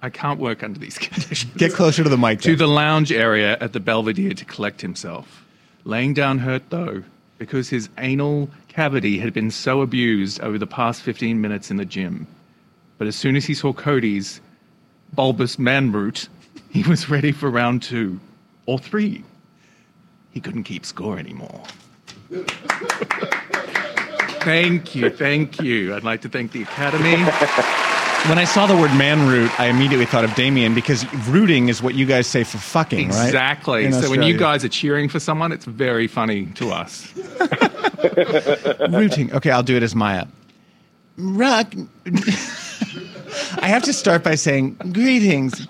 [0.02, 1.54] I can't work under these conditions.
[1.56, 2.42] Get closer to the mic.
[2.42, 5.43] to the lounge area at the Belvedere to collect himself.
[5.86, 7.04] Laying down hurt though,
[7.38, 11.86] because his anal cavity had been so abused over the past 15 minutes in the
[11.86, 12.26] gym.
[12.98, 14.40] But as soon as he saw Cody's
[15.14, 16.30] bulbous man root,
[16.70, 18.20] he was ready for round two
[18.66, 19.24] or three.
[20.32, 21.62] He couldn't keep score anymore.
[24.42, 25.94] thank you, thank you.
[25.94, 27.92] I'd like to thank the Academy.
[28.30, 31.84] When I saw the word man root, I immediately thought of Damian because rooting is
[31.84, 33.26] what you guys say for fucking, right?
[33.26, 33.92] Exactly.
[33.92, 37.14] So when you guys are cheering for someone, it's very funny to us.
[38.90, 39.34] rooting.
[39.34, 40.26] Okay, I'll do it as Maya.
[41.18, 41.74] Rock.
[43.58, 45.68] I have to start by saying greetings.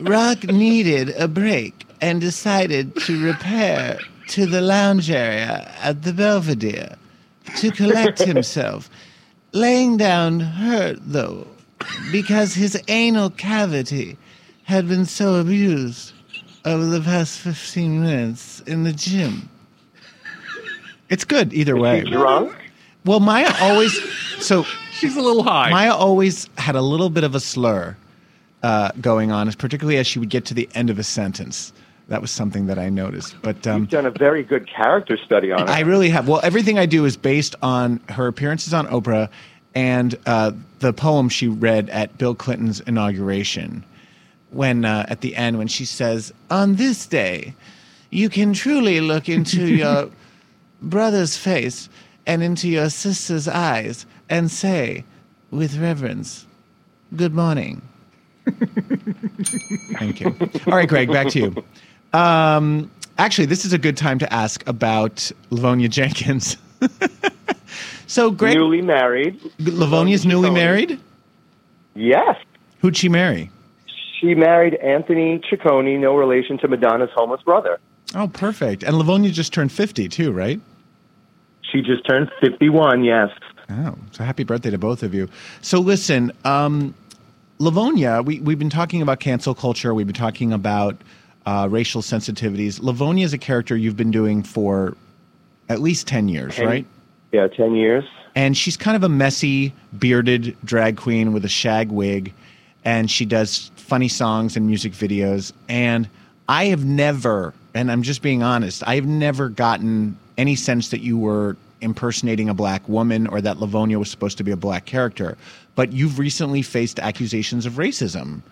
[0.00, 6.96] Rock needed a break and decided to repair to the lounge area at the Belvedere
[7.58, 8.90] to collect himself.
[9.52, 11.46] Laying down hurt though,
[12.12, 14.16] because his anal cavity
[14.64, 16.12] had been so abused
[16.64, 19.48] over the past 15 minutes in the gym.
[21.10, 22.02] It's good either way.
[22.02, 22.56] drunk?
[23.04, 23.92] Well, Maya always
[24.38, 25.70] so she's a little high.
[25.70, 27.96] Maya always had a little bit of a slur
[28.62, 31.72] uh, going on, particularly as she would get to the end of a sentence.
[32.08, 33.36] That was something that I noticed.
[33.42, 35.68] But um, You've done a very good character study on it.
[35.70, 36.28] I really have.
[36.28, 39.30] Well, everything I do is based on her appearances on Oprah
[39.74, 43.84] and uh, the poem she read at Bill Clinton's inauguration.
[44.50, 47.54] When uh, at the end, when she says, "On this day,
[48.10, 50.10] you can truly look into your
[50.80, 51.88] brother's face
[52.26, 55.04] and into your sister's eyes and say,
[55.50, 56.46] with reverence,
[57.16, 57.82] good morning."
[59.98, 60.36] Thank you.
[60.66, 61.64] All right, Greg, back to you.
[62.18, 66.56] Um, actually, this is a good time to ask about Livonia Jenkins.
[68.06, 69.40] so, Greg, Newly married.
[69.58, 71.00] Livonia's newly married.
[71.94, 72.36] Yes.
[72.80, 73.50] Who'd she marry?
[74.20, 77.78] She married Anthony Ciccone, no relation to Madonna's homeless brother.
[78.14, 78.82] Oh, perfect.
[78.82, 80.60] And Livonia just turned fifty too, right?
[81.74, 83.30] She just turned 51, yes.
[83.68, 85.28] Oh, so happy birthday to both of you.
[85.60, 86.94] So listen, um,
[87.58, 89.92] Livonia, we, we've been talking about cancel culture.
[89.92, 90.96] We've been talking about
[91.46, 92.80] uh, racial sensitivities.
[92.80, 94.96] Livonia is a character you've been doing for
[95.68, 96.86] at least 10 years, Ten- right?
[97.34, 98.04] Yeah, 10 years.
[98.36, 102.32] And she's kind of a messy, bearded drag queen with a shag wig.
[102.84, 105.52] And she does funny songs and music videos.
[105.68, 106.08] And
[106.48, 111.18] I have never, and I'm just being honest, I've never gotten any sense that you
[111.18, 115.36] were impersonating a black woman or that Livonia was supposed to be a black character.
[115.74, 118.42] But you've recently faced accusations of racism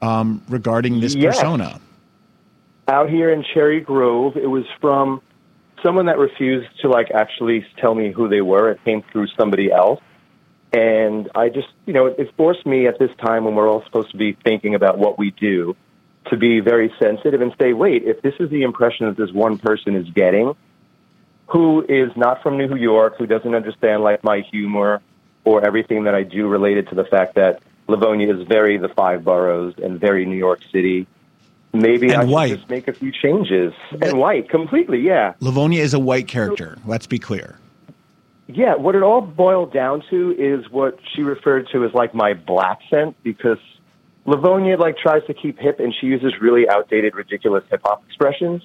[0.00, 1.36] um, regarding this Yes.
[1.36, 1.78] persona.
[2.88, 5.20] Out here in Cherry Grove, it was from
[5.82, 8.70] someone that refused to like actually tell me who they were.
[8.70, 10.00] It came through somebody else.
[10.72, 14.12] And I just, you know, it forced me at this time when we're all supposed
[14.12, 15.76] to be thinking about what we do
[16.26, 19.58] to be very sensitive and say, wait, if this is the impression that this one
[19.58, 20.54] person is getting,
[21.48, 25.02] who is not from New York, who doesn't understand like my humor
[25.44, 29.24] or everything that I do related to the fact that Livonia is very the five
[29.24, 31.08] boroughs and very New York City.
[31.72, 32.56] Maybe And I white.
[32.56, 33.72] just make a few changes.
[34.02, 35.34] And white, completely, yeah.
[35.40, 36.76] Livonia is a white character.
[36.84, 37.58] Let's be clear.
[38.48, 42.34] Yeah, what it all boiled down to is what she referred to as like my
[42.34, 43.58] black scent because
[44.26, 48.62] Livonia like tries to keep hip and she uses really outdated, ridiculous hip hop expressions.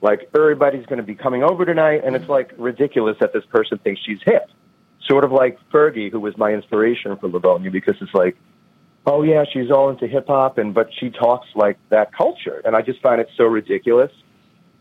[0.00, 3.78] Like everybody's going to be coming over tonight, and it's like ridiculous that this person
[3.78, 4.48] thinks she's hip.
[5.06, 8.36] Sort of like Fergie, who was my inspiration for Livonia, because it's like,
[9.06, 12.74] oh yeah, she's all into hip hop, and but she talks like that culture, and
[12.76, 14.12] I just find it so ridiculous.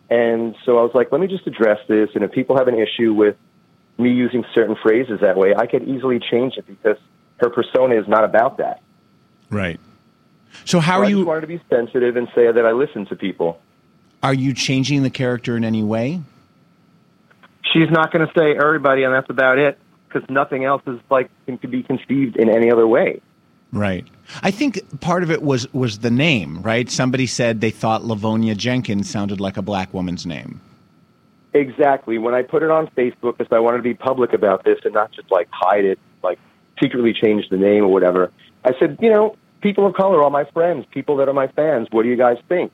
[0.10, 2.78] And so I was like, let me just address this, and if people have an
[2.78, 3.36] issue with
[3.98, 6.98] me using certain phrases that way, I could easily change it because
[7.38, 8.82] her persona is not about that.
[9.50, 9.80] Right.
[10.64, 11.16] So how So are I you?
[11.18, 13.60] just wanted to be sensitive and say that I listen to people.
[14.22, 16.22] Are you changing the character in any way?
[17.74, 21.30] She's not going to say everybody, and that's about it, because nothing else is like
[21.46, 23.22] can be conceived in any other way.
[23.76, 24.08] Right.
[24.42, 26.90] I think part of it was was the name, right?
[26.90, 30.62] Somebody said they thought Livonia Jenkins sounded like a black woman's name.
[31.54, 32.18] Exactly.
[32.18, 34.94] When I put it on Facebook, because I wanted to be public about this and
[34.94, 36.40] not just like hide it, like
[36.82, 38.32] secretly change the name or whatever,
[38.64, 41.90] I said, you know, people of color, all my friends, people that are my fans,
[41.92, 42.72] what do you guys think?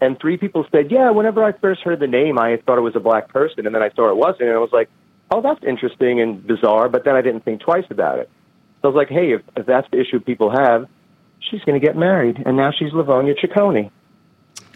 [0.00, 2.96] And three people said, yeah, whenever I first heard the name, I thought it was
[2.96, 3.64] a black person.
[3.64, 4.48] And then I saw it wasn't.
[4.48, 4.90] And I was like,
[5.30, 6.88] oh, that's interesting and bizarre.
[6.88, 8.28] But then I didn't think twice about it.
[8.82, 10.88] So I was like, hey, if, if that's the issue people have,
[11.38, 13.90] she's going to get married, and now she's Livonia Ciccone.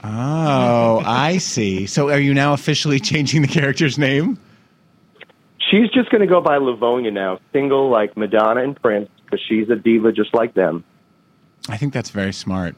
[0.05, 1.87] Oh, I see.
[1.87, 4.39] So are you now officially changing the character's name?
[5.71, 9.69] She's just going to go by Livonia now, single like Madonna and Prince, because she's
[9.69, 10.85] a diva just like them.
[11.69, 12.77] I think that's very smart.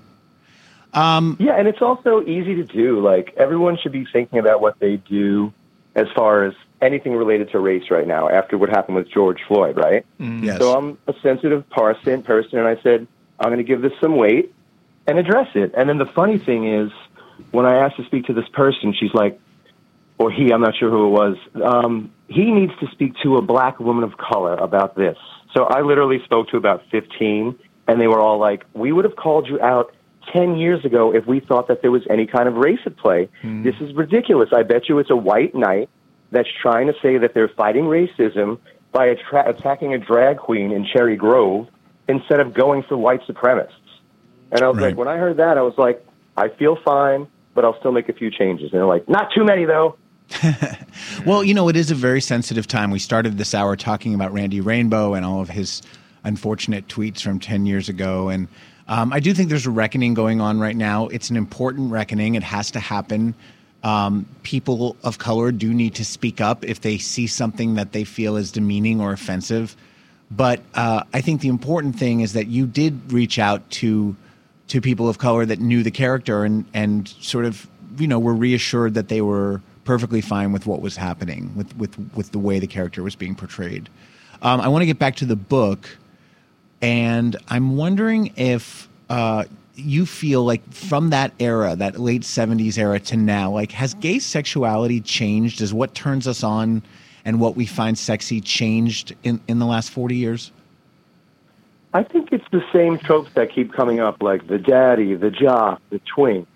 [0.95, 3.01] Um, Yeah, and it's also easy to do.
[3.01, 5.53] Like everyone should be thinking about what they do
[5.95, 8.29] as far as anything related to race right now.
[8.29, 10.05] After what happened with George Floyd, right?
[10.19, 10.59] Yes.
[10.59, 13.07] So I'm a sensitive person, person, and I said
[13.41, 14.55] I'm going to give this some weight
[15.07, 15.73] and address it.
[15.77, 16.91] And then the funny thing is,
[17.51, 19.41] when I asked to speak to this person, she's like,
[20.19, 21.37] or he, I'm not sure who it was.
[21.63, 25.17] Um, he needs to speak to a black woman of color about this.
[25.55, 27.57] So I literally spoke to about 15,
[27.87, 29.95] and they were all like, "We would have called you out
[30.33, 33.29] 10 years ago if we thought that there was any kind of race at play.
[33.63, 34.51] This is ridiculous.
[34.53, 35.89] I bet you it's a white knight
[36.31, 38.59] that's trying to say that they're fighting racism
[38.93, 41.69] by attra- attacking a drag queen in Cherry Grove
[42.09, 43.69] instead of going for white supremacists."
[44.53, 44.85] And I was Right.
[44.89, 46.05] like, when I heard that, I was like,
[46.37, 48.71] I feel fine, but I'll still make a few changes.
[48.73, 49.97] And they're like, not too many though.
[51.27, 52.91] Well, you know, it is a very sensitive time.
[52.91, 55.83] We started this hour talking about Randy Rainbow and all of his
[56.25, 58.29] unfortunate tweets from 10 years ago.
[58.29, 58.47] And
[58.89, 61.09] um, I do think there's a reckoning going on right now.
[61.09, 63.35] It's an important reckoning, it has to happen.
[63.85, 68.05] Um, people of color do need to speak up if they see something that they
[68.05, 69.77] feel is demeaning or offensive.
[70.31, 74.17] But uh, I think the important thing is that you did reach out to
[74.69, 77.67] to people of color that knew the character and and sort of
[77.99, 81.97] you know were reassured that they were perfectly fine with what was happening with with
[82.15, 83.89] with the way the character was being portrayed.
[84.43, 85.89] Um, I want to get back to the book,
[86.83, 89.45] and I'm wondering if uh,
[89.79, 94.19] you feel like from that era, that late '70s era to now, like has gay
[94.19, 95.61] sexuality changed?
[95.61, 96.83] Is what turns us on
[97.25, 100.53] and what we find sexy changed in in the last 40 years?
[101.95, 105.81] I think it's the same tropes that keep coming up, like the daddy, the jock,
[105.91, 106.47] the twink.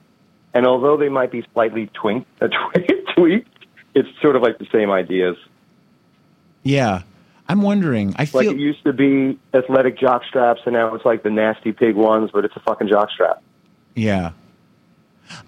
[0.55, 2.49] And although they might be slightly twink, uh,
[3.14, 5.37] tweaked, it's sort of like the same ideas.
[6.62, 7.03] Yeah,
[7.53, 8.14] I'm wondering.
[8.16, 11.28] I feel Like it used to be athletic jock straps, and now it's like the
[11.28, 13.42] nasty pig ones, but it's a fucking jock strap.
[13.94, 14.30] Yeah.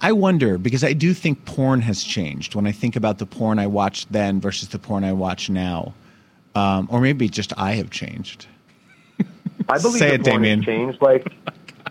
[0.03, 3.59] I wonder because I do think porn has changed when I think about the porn
[3.59, 5.95] I watched then versus the porn I watch now.
[6.55, 8.47] Um, or maybe just I have changed.
[9.69, 10.59] I believe Say the it, porn Damian.
[10.61, 11.01] has changed.
[11.01, 11.33] Like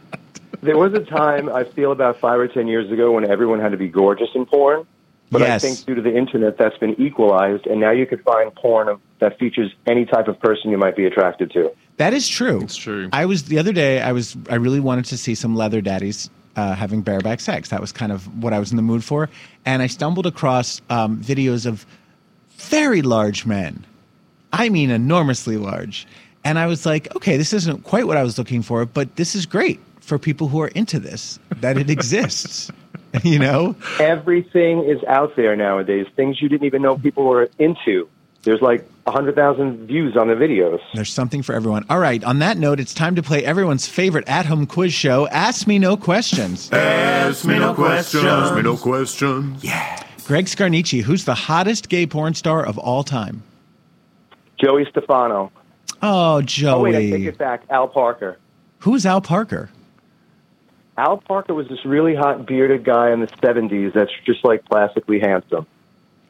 [0.62, 3.72] there was a time I feel about five or ten years ago when everyone had
[3.72, 4.86] to be gorgeous in porn.
[5.34, 5.64] But Yes.
[5.64, 8.88] I think due to the internet, that's been equalized, and now you could find porn
[8.88, 11.72] of, that features any type of person you might be attracted to.
[11.98, 12.62] That is true.
[12.62, 13.10] It's true.
[13.12, 14.02] I was the other day.
[14.02, 14.38] I was.
[14.50, 17.70] I really wanted to see some leather daddies uh, having bareback sex.
[17.70, 19.30] That was kind of what I was in the mood for.
[19.66, 21.86] And I stumbled across um, videos of
[22.52, 23.86] very large men.
[24.52, 26.08] I mean, enormously large.
[26.44, 29.34] And I was like, okay, this isn't quite what I was looking for, but this
[29.34, 31.40] is great for people who are into this.
[31.62, 32.72] That it exists.
[33.24, 33.76] you know.
[34.00, 36.08] Everything is out there nowadays.
[36.16, 38.08] Things you didn't even know people were into.
[38.44, 40.80] There's like hundred thousand views on the videos.
[40.94, 41.86] There's something for everyone.
[41.90, 42.24] All right.
[42.24, 45.28] On that note, it's time to play everyone's favorite at-home quiz show.
[45.28, 46.70] Ask me no questions.
[46.74, 48.24] Ask me no questions.
[48.26, 49.64] Ask me no questions.
[49.64, 50.04] Yeah.
[50.26, 53.44] Greg Scarnici, who's the hottest gay porn star of all time?
[54.58, 55.52] Joey Stefano.
[56.02, 56.74] Oh, Joey.
[56.74, 57.64] Oh wait, I take it back.
[57.70, 58.38] Al Parker.
[58.80, 59.70] Who's Al Parker?
[60.98, 65.20] Al Parker was this really hot bearded guy in the '70s that's just like classically
[65.20, 65.66] handsome.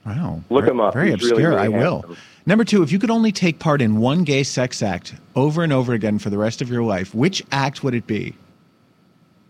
[0.05, 0.41] Wow.
[0.49, 0.93] Look Ver- him up.
[0.93, 1.51] Very He's obscure.
[1.51, 2.15] really, really I will.
[2.45, 5.71] Number two, if you could only take part in one gay sex act over and
[5.71, 8.35] over again for the rest of your life, which act would it be?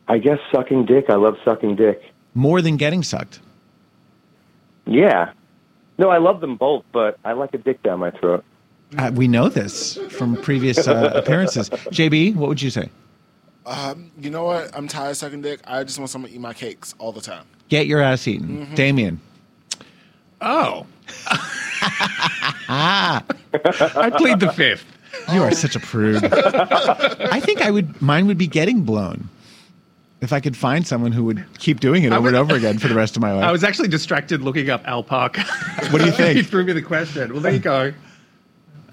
[0.08, 1.06] I guess sucking dick.
[1.10, 2.02] I love sucking dick.
[2.36, 3.40] More than getting sucked.
[4.86, 5.32] Yeah.
[5.98, 8.44] No, I love them both, but I like a dick down my throat.
[8.98, 11.70] Uh, we know this from previous uh, appearances.
[11.70, 12.90] JB, what would you say?
[13.66, 14.76] Um, you know what?
[14.76, 15.62] I'm tired of sucking dick.
[15.66, 17.46] I just want someone to eat my cakes all the time.
[17.70, 18.68] Get your ass eaten.
[18.68, 18.76] Mhm.
[18.76, 19.22] Damian.
[20.42, 20.86] Oh.
[22.70, 24.86] I plead the fifth.
[25.32, 26.24] You are such a prude.
[26.26, 28.02] I think I would.
[28.02, 29.30] Mine would be getting blown.
[30.22, 32.88] If I could find someone who would keep doing it over and over again for
[32.88, 33.44] the rest of my life.
[33.44, 35.44] I was actually distracted looking up Al Parker.
[35.92, 36.38] What do you think?
[36.38, 37.34] he threw me the question.
[37.34, 37.94] Well, there you go.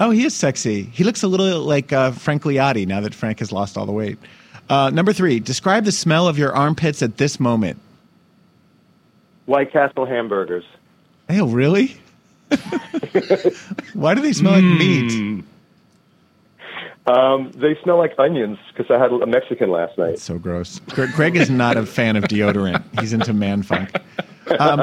[0.01, 0.83] Oh, he is sexy.
[0.85, 3.93] He looks a little like uh, Frank Liotti now that Frank has lost all the
[3.93, 4.18] weight.
[4.71, 7.79] Uh, number three, describe the smell of your armpits at this moment.
[9.47, 10.64] White Castle hamburgers.
[11.29, 11.97] Oh, really?
[13.95, 15.45] Why do they smell like meat?
[17.07, 20.18] Um, they smell like onions because I had a Mexican last night.
[20.21, 20.79] So gross.
[20.91, 22.83] Gre- Greg is not a fan of deodorant.
[23.01, 23.91] He's into man funk.
[24.59, 24.81] Um,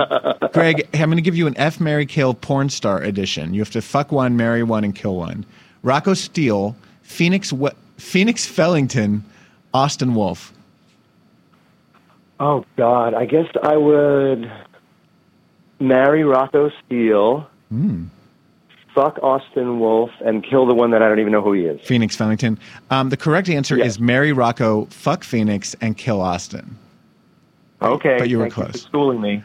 [0.52, 3.54] Greg, I'm going to give you an F, Mary, Kill porn star edition.
[3.54, 5.46] You have to fuck one, marry one, and kill one.
[5.84, 9.24] Rocco Steele, Phoenix we- Phoenix Fellington,
[9.74, 10.53] Austin Wolf.
[12.39, 14.51] Oh God, I guess I would
[15.80, 18.05] marry Rocco Steele, Hmm.
[18.93, 21.82] fuck Austin Wolf, and kill the one that I don't even know who he is.
[21.86, 22.57] Phoenix Fellington.
[22.91, 23.86] Um, the correct answer Yeah.
[23.86, 26.78] is marry Rocco, fuck Phoenix, and kill Austin.
[27.80, 28.72] Okay, But you were close.
[28.72, 29.43] for schooling me.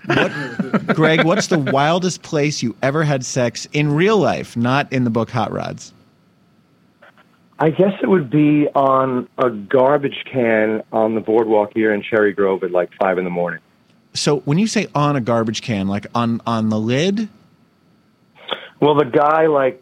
[0.95, 5.11] Greg, what's the wildest place you ever had sex in real life, not in the
[5.11, 5.93] book Hot Rods?
[7.63, 12.33] I guess it would be on a garbage can on the boardwalk here in Cherry
[12.33, 13.61] Grove at like five in the morning.
[14.15, 17.29] So when you say on a garbage can, like on on the lid,
[18.81, 19.81] Well, the guy like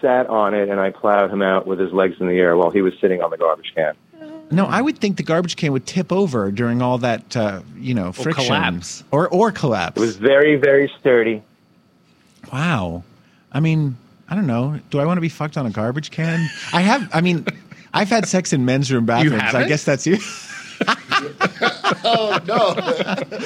[0.00, 2.72] sat on it, and I plowed him out with his legs in the air while
[2.72, 3.94] he was sitting on the garbage can.
[4.50, 7.94] no, I would think the garbage can would tip over during all that, uh, you
[7.94, 9.04] know, friction collapse.
[9.12, 9.98] or or collapse.
[9.98, 11.44] It was very, very sturdy.
[12.52, 13.04] Wow.
[13.52, 13.96] I mean,
[14.28, 14.78] I don't know.
[14.90, 16.48] Do I want to be fucked on a garbage can?
[16.72, 17.08] I have.
[17.12, 17.46] I mean,
[17.92, 19.54] I've had sex in men's room bathrooms.
[19.54, 20.18] I guess that's you.
[22.04, 22.74] oh no!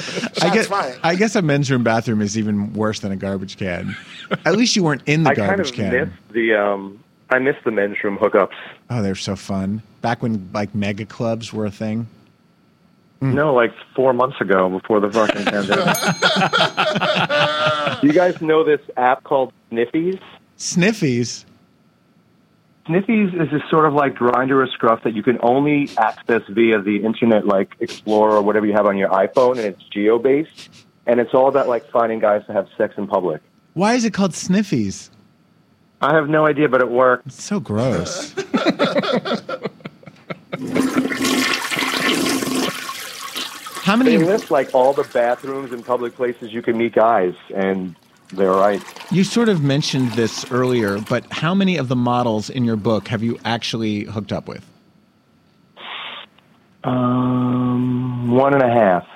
[0.01, 0.67] Shots I guess.
[0.67, 0.99] fired.
[1.03, 3.97] I guess a men's room bathroom is even worse than a garbage can.
[4.45, 5.91] At least you weren't in the I kind garbage of can.
[5.93, 8.55] missed the um, I missed the men's room hookups.
[8.89, 9.83] Oh, they're so fun.
[10.01, 12.07] Back when like mega clubs were a thing.
[13.21, 13.35] Hmm.
[13.35, 15.45] No, like four months ago, before the fucking
[17.93, 18.03] pandemic.
[18.03, 20.21] you guys know this app called Sniffies?
[20.59, 21.45] Sniffies.
[22.87, 26.81] Sniffies is this sort of like Grindr or scruff that you can only access via
[26.81, 30.87] the internet, like Explorer or whatever you have on your iPhone, and it's geo based.
[31.07, 33.41] And it's all about like finding guys to have sex in public.
[33.75, 35.11] Why is it called Sniffies?
[36.01, 37.27] I have no idea, but it worked.
[37.27, 38.33] It's so gross.
[43.83, 44.17] How many?
[44.17, 47.97] They list like all the bathrooms and public places you can meet guys, and
[48.33, 48.83] they're right.
[49.11, 53.09] You sort of mentioned this earlier, but how many of the models in your book
[53.09, 54.65] have you actually hooked up with?
[56.85, 59.07] Um, one and a half.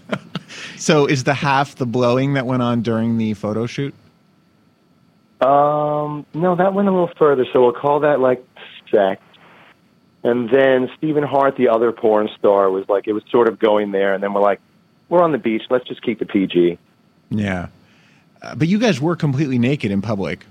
[0.76, 3.94] So is the half the blowing that went on during the photo shoot?
[5.40, 8.46] Um, no, that went a little further, so we'll call that like
[8.90, 9.22] sex.
[10.22, 13.92] And then Stephen Hart, the other porn star, was like, it was sort of going
[13.92, 14.60] there, and then we're like,
[15.08, 16.78] we're on the beach, let's just keep the PG.
[17.30, 17.68] Yeah.
[18.42, 20.46] Uh, but you guys were completely naked in public.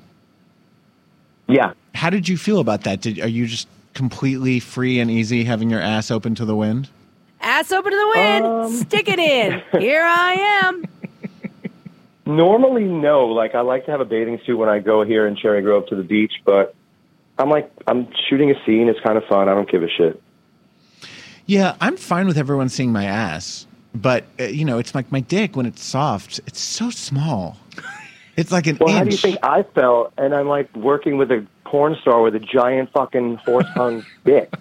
[1.48, 1.74] Yeah.
[1.94, 3.02] How did you feel about that?
[3.02, 6.90] Did are you just completely free and easy having your ass open to the wind?
[7.42, 8.76] Ass open to the wind.
[8.76, 9.62] Stick it in.
[9.80, 10.86] Here I am.
[12.26, 13.28] Normally, no.
[13.28, 15.86] Like, I like to have a bathing suit when I go here in Cherry Grove
[15.88, 16.74] to the beach, but
[17.38, 18.90] I'm like, I'm shooting a scene.
[18.90, 19.48] It's kind of fun.
[19.48, 20.22] I don't give a shit.
[21.46, 25.22] Yeah, I'm fine with everyone seeing my ass, but uh, you know, it's like my
[25.22, 26.40] dick when it's soft.
[26.48, 27.58] It's so small.
[28.38, 28.98] It's like an Well, inch.
[28.98, 30.14] how do you think I felt?
[30.18, 34.54] And I'm like working with a porn star with a giant fucking horse hung dick.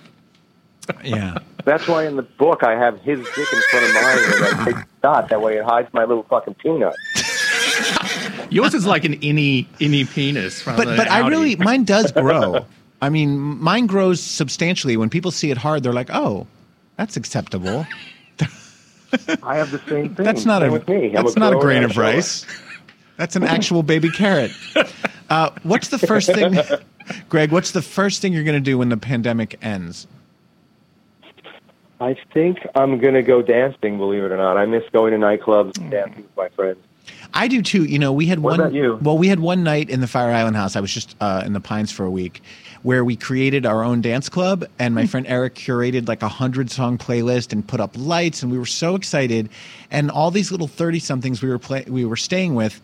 [1.03, 1.39] Yeah.
[1.65, 4.65] That's why in the book I have his dick in front of mine and I
[4.65, 5.29] take dot.
[5.31, 6.95] That way it hides my little fucking peanut.
[8.51, 10.61] Yours is like an innie innie penis.
[10.63, 12.65] From but the but I really mine does grow.
[13.03, 14.97] I mean, mine grows substantially.
[14.97, 16.47] When people see it hard, they're like, "Oh,
[16.97, 17.87] that's acceptable."
[19.43, 20.25] I have the same thing.
[20.25, 21.07] That's not Same a with me.
[21.17, 22.47] I'm that's not a grain of rice.
[23.17, 24.51] That's an actual baby carrot.
[25.31, 26.59] Uh, what's the first thing,
[27.29, 27.53] Greg?
[27.53, 30.07] What's the first thing you're going to do when the pandemic ends?
[32.01, 33.99] I think I'm gonna go dancing.
[33.99, 36.79] Believe it or not, I miss going to nightclubs and dancing with my friends.
[37.33, 37.85] I do too.
[37.85, 38.61] You know, we had What one.
[38.61, 38.99] about you?
[39.01, 40.75] Well, we had one night in the Fire Island house.
[40.77, 42.43] I was just uh, in the Pines for a week,
[42.85, 45.01] where we created our own dance club, and Hmm.
[45.01, 48.59] my friend Eric curated like a hundred song playlist and put up lights, and we
[48.59, 49.49] were so excited.
[49.91, 52.81] And all these little thirty somethings we were play- we were staying with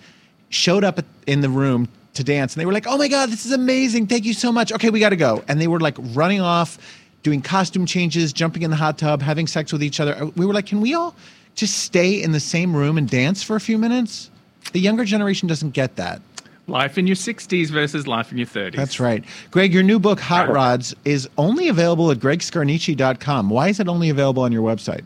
[0.49, 3.47] showed up in the room to dance, and they were like, "Oh my god, this
[3.47, 4.07] is amazing!
[4.09, 4.73] Thank you so much.
[4.73, 6.79] Okay, we got to go." And they were like running off,
[7.23, 10.31] doing costume changes, jumping in the hot tub, having sex with each other.
[10.35, 11.15] We were like, "Can we all
[11.55, 14.31] just stay in the same room and dance for a few minutes?"
[14.73, 16.23] The younger generation doesn't get that.
[16.71, 18.77] Life in your 60s versus life in your 30s.
[18.77, 19.25] That's right.
[19.51, 23.51] Greg, your new book, Hot Rods, is only available at gregscarnici.com.
[23.51, 25.05] Why is it only available on your website?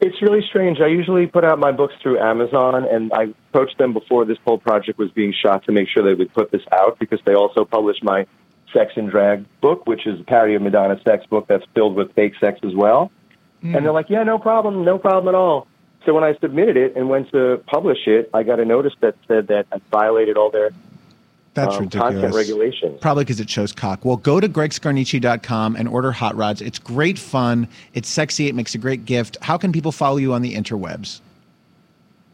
[0.00, 0.80] It's really strange.
[0.80, 4.58] I usually put out my books through Amazon, and I approached them before this whole
[4.58, 7.64] project was being shot to make sure they would put this out because they also
[7.64, 8.26] published my
[8.72, 12.12] Sex and Drag book, which is a parody of Madonna's sex book that's filled with
[12.14, 13.10] fake sex as well.
[13.60, 13.74] Hmm.
[13.74, 15.66] And they're like, yeah, no problem, no problem at all.
[16.08, 19.14] So when I submitted it and went to publish it, I got a notice that
[19.26, 20.70] said that I violated all their
[21.52, 22.14] That's um, ridiculous.
[22.14, 22.98] content regulations.
[23.02, 24.06] Probably because it shows cock.
[24.06, 26.62] Well, go to gregscarnici.com and order Hot Rods.
[26.62, 27.68] It's great fun.
[27.92, 28.48] It's sexy.
[28.48, 29.36] It makes a great gift.
[29.42, 31.20] How can people follow you on the interwebs?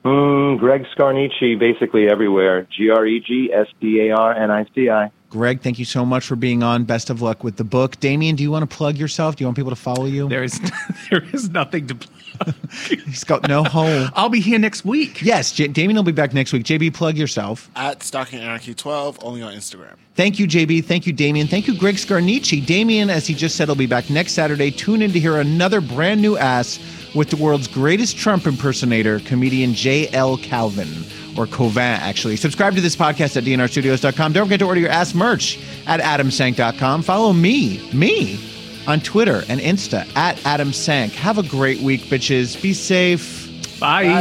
[0.05, 2.66] Mm, Greg Scarnici, basically everywhere.
[2.70, 5.11] G R E G S C A R N I C I.
[5.30, 6.84] Greg, thank you so much for being on.
[6.84, 7.98] Best of luck with the book.
[7.98, 9.34] Damian, do you want to plug yourself?
[9.34, 10.28] Do you want people to follow you?
[10.28, 10.61] There is
[11.11, 12.55] there is nothing to plug.
[12.88, 14.11] He's got no home.
[14.14, 15.22] I'll be here next week.
[15.22, 16.64] Yes, J- Damian will be back next week.
[16.64, 17.70] JB, plug yourself.
[17.74, 19.94] At Stocking Anarchy 12, only on Instagram.
[20.16, 20.84] Thank you, JB.
[20.84, 21.46] Thank you, Damian.
[21.46, 22.64] Thank you, Greg Scarnici.
[22.64, 24.70] Damian, as he just said, will be back next Saturday.
[24.70, 26.78] Tune in to hear another brand new ass
[27.14, 30.36] with the world's greatest Trump impersonator, comedian J.L.
[30.38, 30.88] Calvin,
[31.36, 32.36] or Cauvin, actually.
[32.36, 34.32] Subscribe to this podcast at dnrstudios.com.
[34.32, 37.02] Don't forget to order your ass merch at adamsank.com.
[37.02, 38.38] Follow me, me,
[38.86, 41.10] on Twitter and Insta at adamsank.
[41.12, 42.60] Have a great week, bitches.
[42.60, 43.42] Be safe.
[43.80, 44.04] Bye.
[44.04, 44.20] Bye.